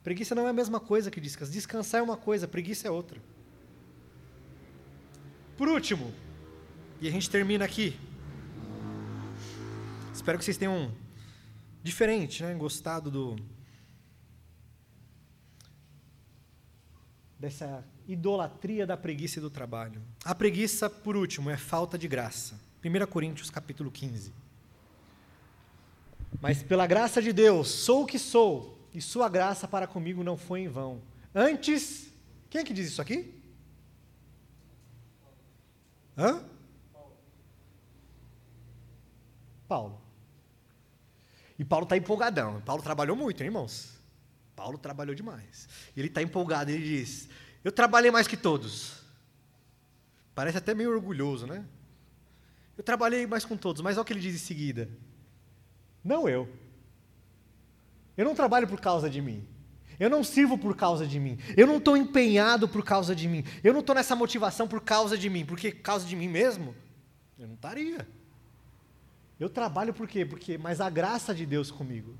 Preguiça 0.05 0.33
não 0.33 0.47
é 0.47 0.51
a 0.51 0.53
mesma 0.53 0.79
coisa 0.79 1.11
que 1.11 1.19
descanso. 1.19 1.51
Descansar 1.51 1.99
é 1.99 2.03
uma 2.03 2.15
coisa, 2.15 2.47
preguiça 2.47 2.87
é 2.87 2.91
outra. 2.91 3.19
Por 5.57 5.67
último, 5.67 6.13
e 7.01 7.07
a 7.07 7.11
gente 7.11 7.27
termina 7.31 7.65
aqui. 7.65 7.99
Espero 10.13 10.37
que 10.37 10.45
vocês 10.45 10.55
tenham 10.55 10.93
diferente, 11.81 12.43
né, 12.43 12.53
gostado 12.53 13.09
do 13.09 13.35
dessa 17.39 17.83
idolatria 18.07 18.85
da 18.85 18.95
preguiça 18.95 19.39
e 19.39 19.41
do 19.41 19.49
trabalho. 19.49 19.99
A 20.23 20.35
preguiça, 20.35 20.89
por 20.89 21.17
último, 21.17 21.49
é 21.49 21.57
falta 21.57 21.97
de 21.97 22.07
graça. 22.07 22.59
1 22.83 23.07
Coríntios 23.07 23.49
capítulo 23.49 23.89
15. 23.89 24.31
Mas 26.39 26.61
pela 26.61 26.85
graça 26.85 27.19
de 27.19 27.33
Deus, 27.33 27.67
sou 27.67 28.03
o 28.03 28.05
que 28.05 28.19
sou, 28.19 28.79
e 28.93 29.01
sua 29.01 29.27
graça 29.27 29.67
para 29.67 29.87
comigo 29.87 30.23
não 30.23 30.37
foi 30.37 30.61
em 30.61 30.67
vão. 30.67 31.01
Antes, 31.33 32.13
quem 32.47 32.61
é 32.61 32.63
que 32.63 32.73
diz 32.73 32.89
isso 32.89 33.01
aqui? 33.01 33.36
Hã? 36.17 36.43
Paulo. 39.67 40.01
E 41.59 41.65
Paulo 41.65 41.83
está 41.83 41.97
empolgadão. 41.97 42.61
Paulo 42.61 42.81
trabalhou 42.81 43.15
muito, 43.15 43.41
hein, 43.41 43.47
irmãos? 43.47 43.97
Paulo 44.55 44.77
trabalhou 44.77 45.13
demais. 45.13 45.67
Ele 45.95 46.07
está 46.07 46.21
empolgado, 46.21 46.71
ele 46.71 46.83
diz: 46.83 47.29
Eu 47.63 47.71
trabalhei 47.71 48.09
mais 48.09 48.27
que 48.27 48.37
todos. 48.37 49.03
Parece 50.33 50.57
até 50.57 50.73
meio 50.73 50.91
orgulhoso, 50.91 51.45
né? 51.45 51.65
Eu 52.77 52.83
trabalhei 52.83 53.25
mais 53.25 53.43
com 53.43 53.57
todos, 53.57 53.81
mas 53.81 53.97
olha 53.97 54.03
o 54.03 54.05
que 54.05 54.13
ele 54.13 54.19
diz 54.19 54.35
em 54.35 54.45
seguida: 54.45 54.89
Não 56.03 56.27
eu. 56.27 56.47
Eu 58.15 58.25
não 58.25 58.33
trabalho 58.33 58.67
por 58.67 58.79
causa 58.79 59.09
de 59.09 59.21
mim. 59.21 59.47
Eu 59.99 60.09
não 60.09 60.23
sirvo 60.23 60.57
por 60.57 60.75
causa 60.75 61.07
de 61.07 61.19
mim. 61.19 61.39
Eu 61.55 61.65
não 61.65 61.77
estou 61.77 61.97
empenhado 61.97 62.67
por 62.67 62.83
causa 62.83 63.15
de 63.15 63.27
mim. 63.27 63.43
Eu 63.63 63.73
não 63.73 63.79
estou 63.79 63.95
nessa 63.95 64.15
motivação 64.15 64.67
por 64.67 64.81
causa 64.81 65.17
de 65.17 65.29
mim. 65.29 65.45
Porque 65.45 65.71
causa 65.71 66.05
de 66.05 66.15
mim 66.15 66.27
mesmo, 66.27 66.75
eu 67.39 67.47
não 67.47 67.55
estaria. 67.55 68.07
Eu 69.39 69.49
trabalho 69.49 69.93
por 69.93 70.07
quê? 70.07 70.25
Porque, 70.25 70.57
mas 70.57 70.79
a 70.79 70.89
graça 70.89 71.33
de 71.33 71.45
Deus 71.45 71.71
comigo. 71.71 72.15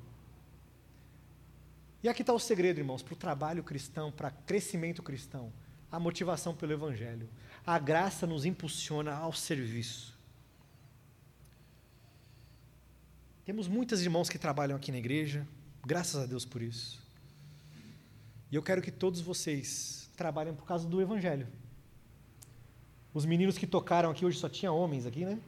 E 2.02 2.10
aqui 2.10 2.22
está 2.22 2.34
o 2.34 2.40
segredo, 2.40 2.80
irmãos, 2.80 3.04
para 3.04 3.14
o 3.14 3.18
trabalho 3.18 3.64
cristão, 3.64 4.12
para 4.12 4.32
crescimento 4.32 5.04
cristão. 5.04 5.52
A 5.92 6.00
motivação 6.00 6.56
pelo 6.56 6.74
Evangelho. 6.74 7.30
A 7.66 7.78
graça 7.78 8.26
nos 8.26 8.46
impulsiona 8.46 9.14
ao 9.14 9.34
serviço. 9.34 10.18
Temos 13.46 13.68
muitos 13.68 14.02
irmãos 14.02 14.30
que 14.30 14.38
trabalham 14.38 14.76
aqui 14.76 14.92
na 14.92 14.98
igreja, 14.98 15.48
graças 15.86 16.22
a 16.22 16.26
Deus 16.26 16.44
por 16.44 16.62
isso. 16.62 17.07
E 18.52 18.56
eu 18.56 18.64
quero 18.64 18.82
que 18.82 18.92
todos 18.92 19.20
vocês 19.20 20.10
trabalhem 20.16 20.54
por 20.54 20.66
causa 20.66 20.88
do 20.88 21.02
Evangelho. 21.02 21.48
Os 23.14 23.26
meninos 23.26 23.58
que 23.58 23.68
tocaram 23.68 24.12
aqui, 24.12 24.26
hoje 24.26 24.40
só 24.40 24.48
tinha 24.48 24.72
homens 24.72 25.06
aqui, 25.06 25.26
né? 25.26 25.40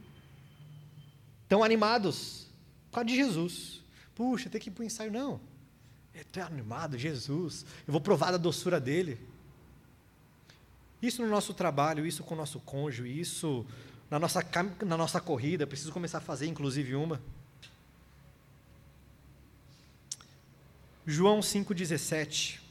Estão 1.42 1.64
animados 1.64 2.48
por 2.90 2.96
causa 2.96 3.06
de 3.06 3.16
Jesus. 3.16 3.82
Puxa, 4.14 4.50
tem 4.50 4.60
que 4.60 4.68
ir 4.68 4.72
para 4.72 4.82
o 4.82 4.84
ensaio. 4.84 5.10
Não. 5.10 5.40
Estou 6.14 6.42
animado, 6.42 6.98
Jesus. 6.98 7.64
Eu 7.86 7.92
vou 7.92 8.00
provar 8.00 8.32
da 8.32 8.36
doçura 8.36 8.80
dele. 8.80 9.18
Isso 11.00 11.22
no 11.22 11.28
nosso 11.28 11.54
trabalho, 11.54 12.04
isso 12.04 12.22
com 12.22 12.34
o 12.34 12.36
nosso 12.36 12.60
cônjuge, 12.60 13.20
isso 13.20 13.64
na 14.10 14.18
nossa, 14.18 14.44
na 14.84 14.96
nossa 14.96 15.20
corrida. 15.20 15.66
Preciso 15.66 15.92
começar 15.92 16.18
a 16.18 16.20
fazer, 16.20 16.46
inclusive, 16.46 16.94
uma. 16.94 17.20
João 21.06 21.40
5,17. 21.40 22.69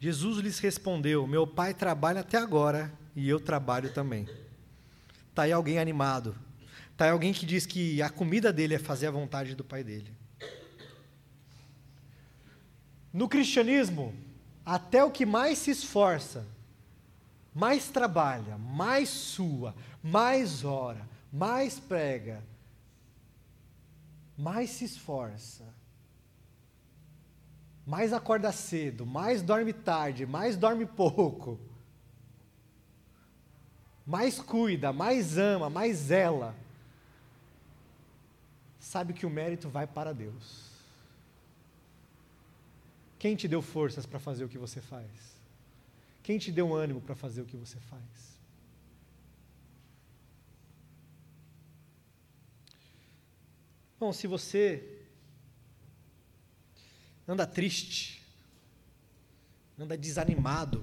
Jesus 0.00 0.38
lhes 0.38 0.58
respondeu: 0.58 1.26
Meu 1.26 1.46
pai 1.46 1.74
trabalha 1.74 2.20
até 2.20 2.38
agora 2.38 2.92
e 3.14 3.28
eu 3.28 3.40
trabalho 3.40 3.92
também. 3.92 4.28
Está 5.30 5.42
aí 5.42 5.52
alguém 5.52 5.78
animado 5.78 6.34
Tá 6.98 7.08
alguém 7.12 7.32
que 7.32 7.46
diz 7.46 7.64
que 7.64 8.02
a 8.02 8.10
comida 8.10 8.52
dele 8.52 8.74
é 8.74 8.78
fazer 8.78 9.06
a 9.06 9.12
vontade 9.12 9.54
do 9.54 9.62
pai 9.62 9.84
dele. 9.84 10.12
No 13.12 13.28
cristianismo, 13.28 14.12
até 14.66 15.04
o 15.04 15.10
que 15.10 15.24
mais 15.24 15.58
se 15.58 15.70
esforça, 15.70 16.44
mais 17.54 17.88
trabalha, 17.88 18.58
mais 18.58 19.08
sua, 19.08 19.76
mais 20.02 20.64
ora, 20.64 21.08
mais 21.32 21.78
prega, 21.78 22.42
mais 24.36 24.70
se 24.70 24.86
esforça, 24.86 25.72
mais 27.88 28.12
acorda 28.12 28.52
cedo, 28.52 29.06
mais 29.06 29.40
dorme 29.40 29.72
tarde, 29.72 30.26
mais 30.26 30.58
dorme 30.58 30.84
pouco, 30.84 31.58
mais 34.06 34.38
cuida, 34.38 34.92
mais 34.92 35.38
ama, 35.38 35.70
mais 35.70 35.96
zela 35.96 36.54
sabe 38.78 39.14
que 39.14 39.24
o 39.24 39.30
mérito 39.30 39.70
vai 39.70 39.86
para 39.86 40.12
Deus. 40.12 40.68
Quem 43.18 43.34
te 43.34 43.48
deu 43.48 43.62
forças 43.62 44.04
para 44.04 44.18
fazer 44.18 44.44
o 44.44 44.48
que 44.50 44.58
você 44.58 44.82
faz? 44.82 45.10
Quem 46.22 46.38
te 46.38 46.52
deu 46.52 46.74
ânimo 46.74 47.00
para 47.00 47.14
fazer 47.14 47.40
o 47.40 47.46
que 47.46 47.56
você 47.56 47.78
faz? 47.80 48.38
Bom, 53.98 54.12
se 54.12 54.26
você 54.26 54.97
anda 57.28 57.46
triste, 57.46 58.24
anda 59.78 59.96
desanimado, 59.98 60.82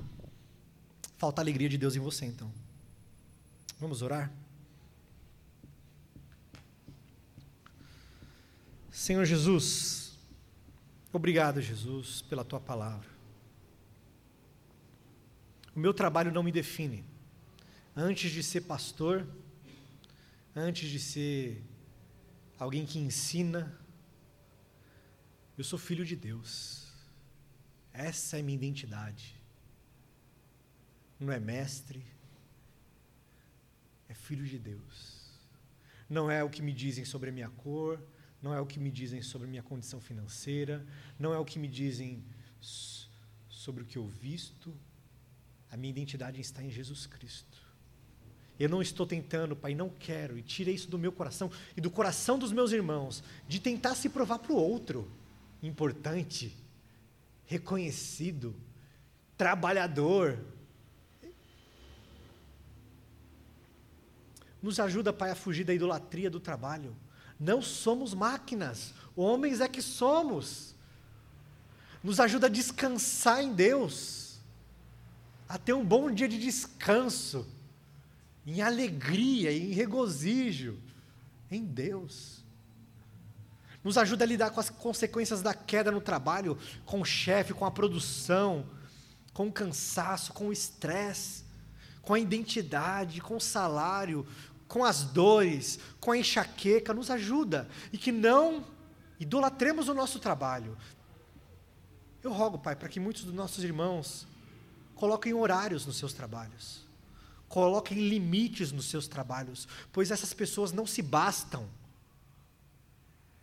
falta 1.18 1.42
a 1.42 1.44
alegria 1.44 1.68
de 1.68 1.78
Deus 1.78 1.96
em 1.96 2.00
você 2.00 2.26
então. 2.26 2.54
Vamos 3.80 4.04
orar? 4.04 4.32
Senhor 8.92 9.26
Jesus, 9.26 10.18
obrigado, 11.12 11.60
Jesus, 11.62 12.22
pela 12.22 12.46
tua 12.46 12.60
palavra. 12.60 13.10
O 15.76 15.80
meu 15.80 15.94
trabalho 15.94 16.32
não 16.32 16.44
me 16.44 16.52
define. 16.52 17.04
Antes 17.94 18.32
de 18.32 18.42
ser 18.42 18.62
pastor, 18.62 19.28
antes 20.56 20.90
de 20.90 21.00
ser 21.00 21.62
alguém 22.58 22.86
que 22.86 22.98
ensina, 22.98 23.78
eu 25.58 25.64
sou 25.64 25.80
filho 25.80 26.06
de 26.06 26.16
Deus. 26.16 26.86
Essa 27.94 28.38
é 28.38 28.42
minha 28.42 28.58
identidade. 28.58 29.36
Não 31.20 31.32
é 31.32 31.40
mestre, 31.40 32.06
é 34.10 34.14
filho 34.14 34.46
de 34.46 34.60
Deus. 34.60 35.24
Não 36.10 36.30
é 36.30 36.44
o 36.44 36.50
que 36.50 36.62
me 36.62 36.74
dizem 36.74 37.06
sobre 37.06 37.30
a 37.30 37.34
minha 37.34 37.50
cor, 37.50 38.00
não 38.42 38.54
é 38.54 38.60
o 38.60 38.66
que 38.66 38.80
me 38.80 38.92
dizem 38.92 39.22
sobre 39.22 39.48
minha 39.48 39.64
condição 39.64 40.00
financeira, 40.00 40.86
não 41.18 41.34
é 41.34 41.40
o 41.40 41.46
que 41.46 41.58
me 41.58 41.68
dizem 41.68 42.24
sobre 43.50 43.82
o 43.82 43.86
que 43.86 43.98
eu 43.98 44.06
visto. 44.08 44.76
A 45.72 45.78
minha 45.78 45.90
identidade 45.90 46.40
está 46.42 46.62
em 46.62 46.70
Jesus 46.70 47.08
Cristo. 47.08 47.64
Eu 48.60 48.70
não 48.70 48.82
estou 48.82 49.06
tentando, 49.06 49.56
Pai, 49.56 49.74
não 49.74 49.90
quero, 49.90 50.38
e 50.38 50.42
tira 50.42 50.70
isso 50.70 50.90
do 50.90 51.00
meu 51.00 51.12
coração 51.12 51.50
e 51.76 51.82
do 51.82 51.90
coração 51.90 52.38
dos 52.38 52.52
meus 52.52 52.72
irmãos, 52.72 53.24
de 53.48 53.60
tentar 53.60 53.96
se 53.96 54.10
provar 54.10 54.40
para 54.40 54.54
o 54.54 54.58
outro 54.58 55.10
importante, 55.66 56.56
reconhecido, 57.46 58.56
trabalhador. 59.38 60.40
Nos 64.62 64.80
ajuda, 64.80 65.14
Pai, 65.14 65.32
a 65.32 65.36
fugir 65.36 65.64
da 65.64 65.74
idolatria 65.74 66.30
do 66.30 66.40
trabalho. 66.40 66.96
Não 67.40 67.62
somos 67.62 68.14
máquinas, 68.14 68.94
homens 69.16 69.62
é 69.62 69.68
que 69.68 69.82
somos. 69.82 70.74
Nos 72.04 72.20
ajuda 72.20 72.48
a 72.48 72.50
descansar 72.50 73.44
em 73.44 73.54
Deus, 73.54 74.40
a 75.50 75.58
ter 75.58 75.74
um 75.74 75.84
bom 75.84 76.12
dia 76.12 76.28
de 76.28 76.40
descanso, 76.40 77.48
em 78.46 78.62
alegria, 78.62 79.52
em 79.52 79.72
regozijo 79.72 80.80
em 81.50 81.64
Deus. 81.64 82.45
Nos 83.86 84.00
ajuda 84.00 84.24
a 84.24 84.28
lidar 84.28 84.50
com 84.50 84.60
as 84.60 84.72
consequências 84.72 85.44
da 85.44 85.54
queda 85.54 85.92
no 85.92 86.02
trabalho, 86.02 86.58
com 86.88 87.02
o 87.02 87.06
chefe, 87.06 87.54
com 87.54 87.66
a 87.66 87.72
produção, 87.72 88.66
com 89.32 89.48
o 89.48 89.52
cansaço, 89.52 90.34
com 90.34 90.48
o 90.48 90.52
estresse, 90.52 91.44
com 92.02 92.16
a 92.16 92.20
identidade, 92.20 93.22
com 93.22 93.36
o 93.36 93.40
salário, 93.40 94.26
com 94.68 94.84
as 94.84 95.04
dores, 95.04 95.78
com 96.00 96.12
a 96.12 96.18
enxaqueca, 96.18 96.96
nos 96.96 97.12
ajuda. 97.12 97.70
E 97.94 97.98
que 98.00 98.12
não 98.12 98.66
idolatremos 99.20 99.88
o 99.88 99.94
nosso 99.94 100.18
trabalho. 100.18 100.76
Eu 102.24 102.34
rogo, 102.34 102.58
Pai, 102.58 102.76
para 102.76 102.90
que 102.90 103.00
muitos 103.00 103.24
dos 103.24 103.36
nossos 103.36 103.64
irmãos 103.64 104.26
coloquem 104.96 105.36
horários 105.36 105.86
nos 105.86 105.98
seus 105.98 106.12
trabalhos. 106.12 106.84
Coloquem 107.48 108.10
limites 108.10 108.72
nos 108.72 108.90
seus 108.90 109.08
trabalhos, 109.08 109.68
pois 109.94 110.10
essas 110.10 110.34
pessoas 110.34 110.72
não 110.72 110.88
se 110.88 111.04
bastam. 111.04 111.70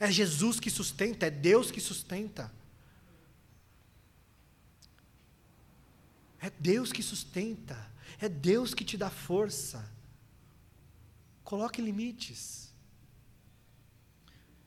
É 0.02 0.10
Jesus 0.10 0.58
que 0.58 0.68
sustenta, 0.68 1.26
é 1.26 1.30
Deus 1.30 1.70
que 1.70 1.80
sustenta. 1.80 2.50
É 6.40 6.50
Deus 6.58 6.90
que 6.90 7.04
sustenta, 7.04 7.78
é 8.20 8.28
Deus 8.28 8.74
que 8.74 8.84
te 8.84 8.96
dá 8.96 9.08
força. 9.08 9.88
Coloque 11.44 11.80
limites. 11.80 12.74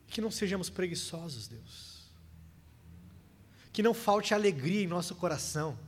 Que 0.06 0.22
não 0.22 0.30
sejamos 0.30 0.70
preguiçosos, 0.70 1.46
Deus. 1.46 2.08
Que 3.74 3.82
não 3.82 3.92
falte 3.92 4.32
alegria 4.32 4.84
em 4.84 4.86
nosso 4.86 5.14
coração 5.14 5.78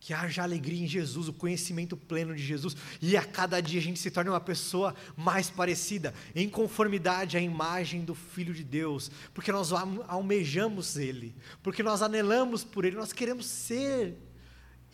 que 0.00 0.14
haja 0.14 0.42
alegria 0.42 0.84
em 0.84 0.86
Jesus, 0.86 1.28
o 1.28 1.32
conhecimento 1.32 1.96
pleno 1.96 2.34
de 2.34 2.42
Jesus, 2.42 2.76
e 3.02 3.16
a 3.16 3.24
cada 3.24 3.60
dia 3.60 3.80
a 3.80 3.82
gente 3.82 3.98
se 3.98 4.10
torne 4.10 4.30
uma 4.30 4.40
pessoa 4.40 4.94
mais 5.16 5.50
parecida, 5.50 6.14
em 6.34 6.48
conformidade 6.48 7.36
à 7.36 7.40
imagem 7.40 8.04
do 8.04 8.14
Filho 8.14 8.54
de 8.54 8.62
Deus, 8.62 9.10
porque 9.34 9.50
nós 9.50 9.72
almejamos 9.72 10.96
Ele, 10.96 11.34
porque 11.62 11.82
nós 11.82 12.00
anelamos 12.00 12.62
por 12.62 12.84
Ele, 12.84 12.96
nós 12.96 13.12
queremos 13.12 13.46
ser, 13.46 14.16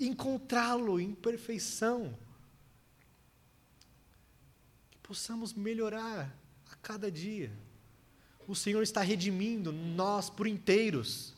encontrá-lo 0.01 0.99
em 0.99 1.15
perfeição. 1.15 2.17
Que 4.91 4.99
possamos 5.03 5.53
melhorar 5.53 6.35
a 6.73 6.77
cada 6.77 7.11
dia. 7.11 7.53
O 8.49 8.55
Senhor 8.55 8.83
está 8.83 9.03
redimindo 9.03 9.71
nós 9.71 10.31
por 10.31 10.47
inteiros 10.47 11.34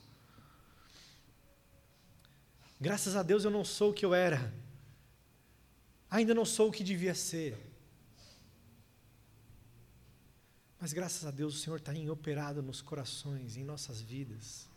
Graças 2.80 3.16
a 3.16 3.22
Deus 3.22 3.44
eu 3.44 3.50
não 3.50 3.64
sou 3.64 3.90
o 3.90 3.94
que 3.94 4.04
eu 4.04 4.14
era. 4.14 4.52
Ainda 6.10 6.34
não 6.34 6.44
sou 6.44 6.68
o 6.68 6.72
que 6.72 6.84
devia 6.84 7.14
ser. 7.14 7.56
Mas 10.78 10.92
graças 10.92 11.24
a 11.24 11.30
Deus 11.30 11.56
o 11.56 11.58
Senhor 11.58 11.76
está 11.76 11.92
operado 12.10 12.62
nos 12.62 12.82
corações, 12.82 13.56
em 13.56 13.64
nossas 13.64 14.00
vidas. 14.00 14.68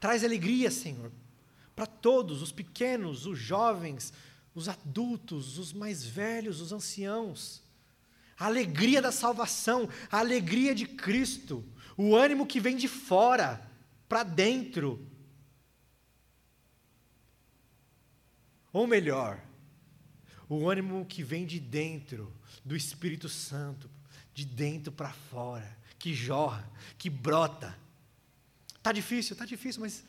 Traz 0.00 0.24
alegria, 0.24 0.70
Senhor, 0.70 1.12
para 1.76 1.86
todos, 1.86 2.42
os 2.42 2.50
pequenos, 2.50 3.24
os 3.24 3.38
jovens, 3.38 4.12
os 4.54 4.68
adultos, 4.68 5.58
os 5.58 5.72
mais 5.72 6.04
velhos, 6.04 6.60
os 6.60 6.72
anciãos. 6.72 7.62
A 8.36 8.46
alegria 8.46 9.00
da 9.00 9.12
salvação, 9.12 9.88
a 10.10 10.18
alegria 10.18 10.74
de 10.74 10.86
Cristo, 10.86 11.64
o 11.96 12.16
ânimo 12.16 12.46
que 12.46 12.58
vem 12.58 12.76
de 12.76 12.88
fora 12.88 13.64
para 14.08 14.24
dentro, 14.24 15.06
Ou 18.72 18.86
melhor, 18.86 19.40
o 20.48 20.68
ânimo 20.68 21.04
que 21.04 21.22
vem 21.22 21.44
de 21.44 21.60
dentro, 21.60 22.32
do 22.64 22.76
Espírito 22.76 23.28
Santo, 23.28 23.90
de 24.34 24.44
dentro 24.44 24.92
para 24.92 25.12
fora, 25.12 25.76
que 25.98 26.14
jorra, 26.14 26.68
que 26.96 27.10
brota. 27.10 27.76
Tá 28.82 28.92
difícil, 28.92 29.36
tá 29.36 29.44
difícil, 29.44 29.80
mas 29.80 30.04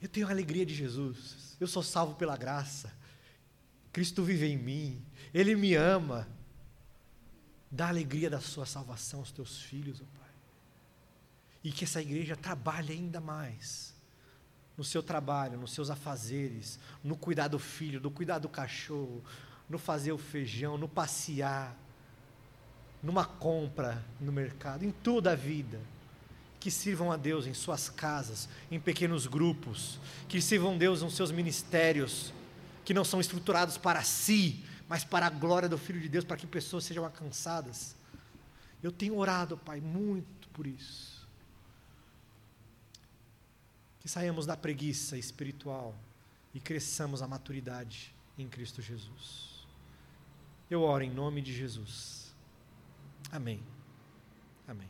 eu 0.00 0.08
tenho 0.08 0.26
a 0.26 0.30
alegria 0.30 0.64
de 0.64 0.74
Jesus. 0.74 1.56
Eu 1.58 1.66
sou 1.66 1.82
salvo 1.82 2.14
pela 2.14 2.36
graça. 2.36 2.92
Cristo 3.92 4.22
vive 4.22 4.46
em 4.46 4.56
mim. 4.56 5.04
Ele 5.32 5.54
me 5.54 5.74
ama. 5.74 6.28
Dá 7.70 7.86
a 7.86 7.88
alegria 7.88 8.30
da 8.30 8.40
sua 8.40 8.64
salvação 8.64 9.20
aos 9.20 9.32
teus 9.32 9.60
filhos, 9.60 10.00
oh 10.00 10.18
Pai. 10.18 10.30
E 11.64 11.72
que 11.72 11.84
essa 11.84 12.00
igreja 12.00 12.36
trabalhe 12.36 12.92
ainda 12.92 13.20
mais 13.20 13.95
no 14.76 14.84
seu 14.84 15.02
trabalho, 15.02 15.58
nos 15.58 15.72
seus 15.72 15.90
afazeres, 15.90 16.78
no 17.02 17.16
cuidar 17.16 17.48
do 17.48 17.58
filho, 17.58 18.00
no 18.00 18.10
cuidar 18.10 18.38
do 18.38 18.48
cachorro, 18.48 19.22
no 19.68 19.78
fazer 19.78 20.12
o 20.12 20.18
feijão, 20.18 20.76
no 20.76 20.88
passear, 20.88 21.74
numa 23.02 23.24
compra 23.24 24.04
no 24.20 24.30
mercado, 24.30 24.84
em 24.84 24.90
toda 24.90 25.32
a 25.32 25.34
vida. 25.34 25.80
Que 26.60 26.70
sirvam 26.70 27.12
a 27.12 27.16
Deus 27.16 27.46
em 27.46 27.54
suas 27.54 27.88
casas, 27.88 28.48
em 28.70 28.80
pequenos 28.80 29.26
grupos, 29.26 30.00
que 30.28 30.42
sirvam 30.42 30.74
a 30.74 30.78
Deus 30.78 31.00
nos 31.00 31.14
seus 31.14 31.30
ministérios, 31.30 32.32
que 32.84 32.92
não 32.92 33.04
são 33.04 33.20
estruturados 33.20 33.78
para 33.78 34.02
si, 34.02 34.64
mas 34.88 35.04
para 35.04 35.26
a 35.26 35.30
glória 35.30 35.68
do 35.68 35.78
Filho 35.78 36.00
de 36.00 36.08
Deus, 36.08 36.24
para 36.24 36.36
que 36.36 36.46
pessoas 36.46 36.84
sejam 36.84 37.04
alcançadas. 37.04 37.94
Eu 38.82 38.90
tenho 38.90 39.16
orado, 39.16 39.56
Pai, 39.56 39.80
muito 39.80 40.48
por 40.48 40.66
isso 40.66 41.15
que 44.06 44.12
saímos 44.12 44.46
da 44.46 44.56
preguiça 44.56 45.18
espiritual 45.18 45.92
e 46.54 46.60
cresçamos 46.60 47.22
a 47.22 47.26
maturidade 47.26 48.14
em 48.38 48.48
Cristo 48.48 48.80
Jesus. 48.80 49.66
Eu 50.70 50.82
oro 50.82 51.02
em 51.02 51.10
nome 51.10 51.42
de 51.42 51.52
Jesus. 51.52 52.32
Amém. 53.32 53.60
Amém. 54.68 54.88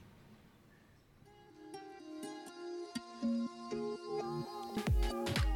Música 3.23 5.56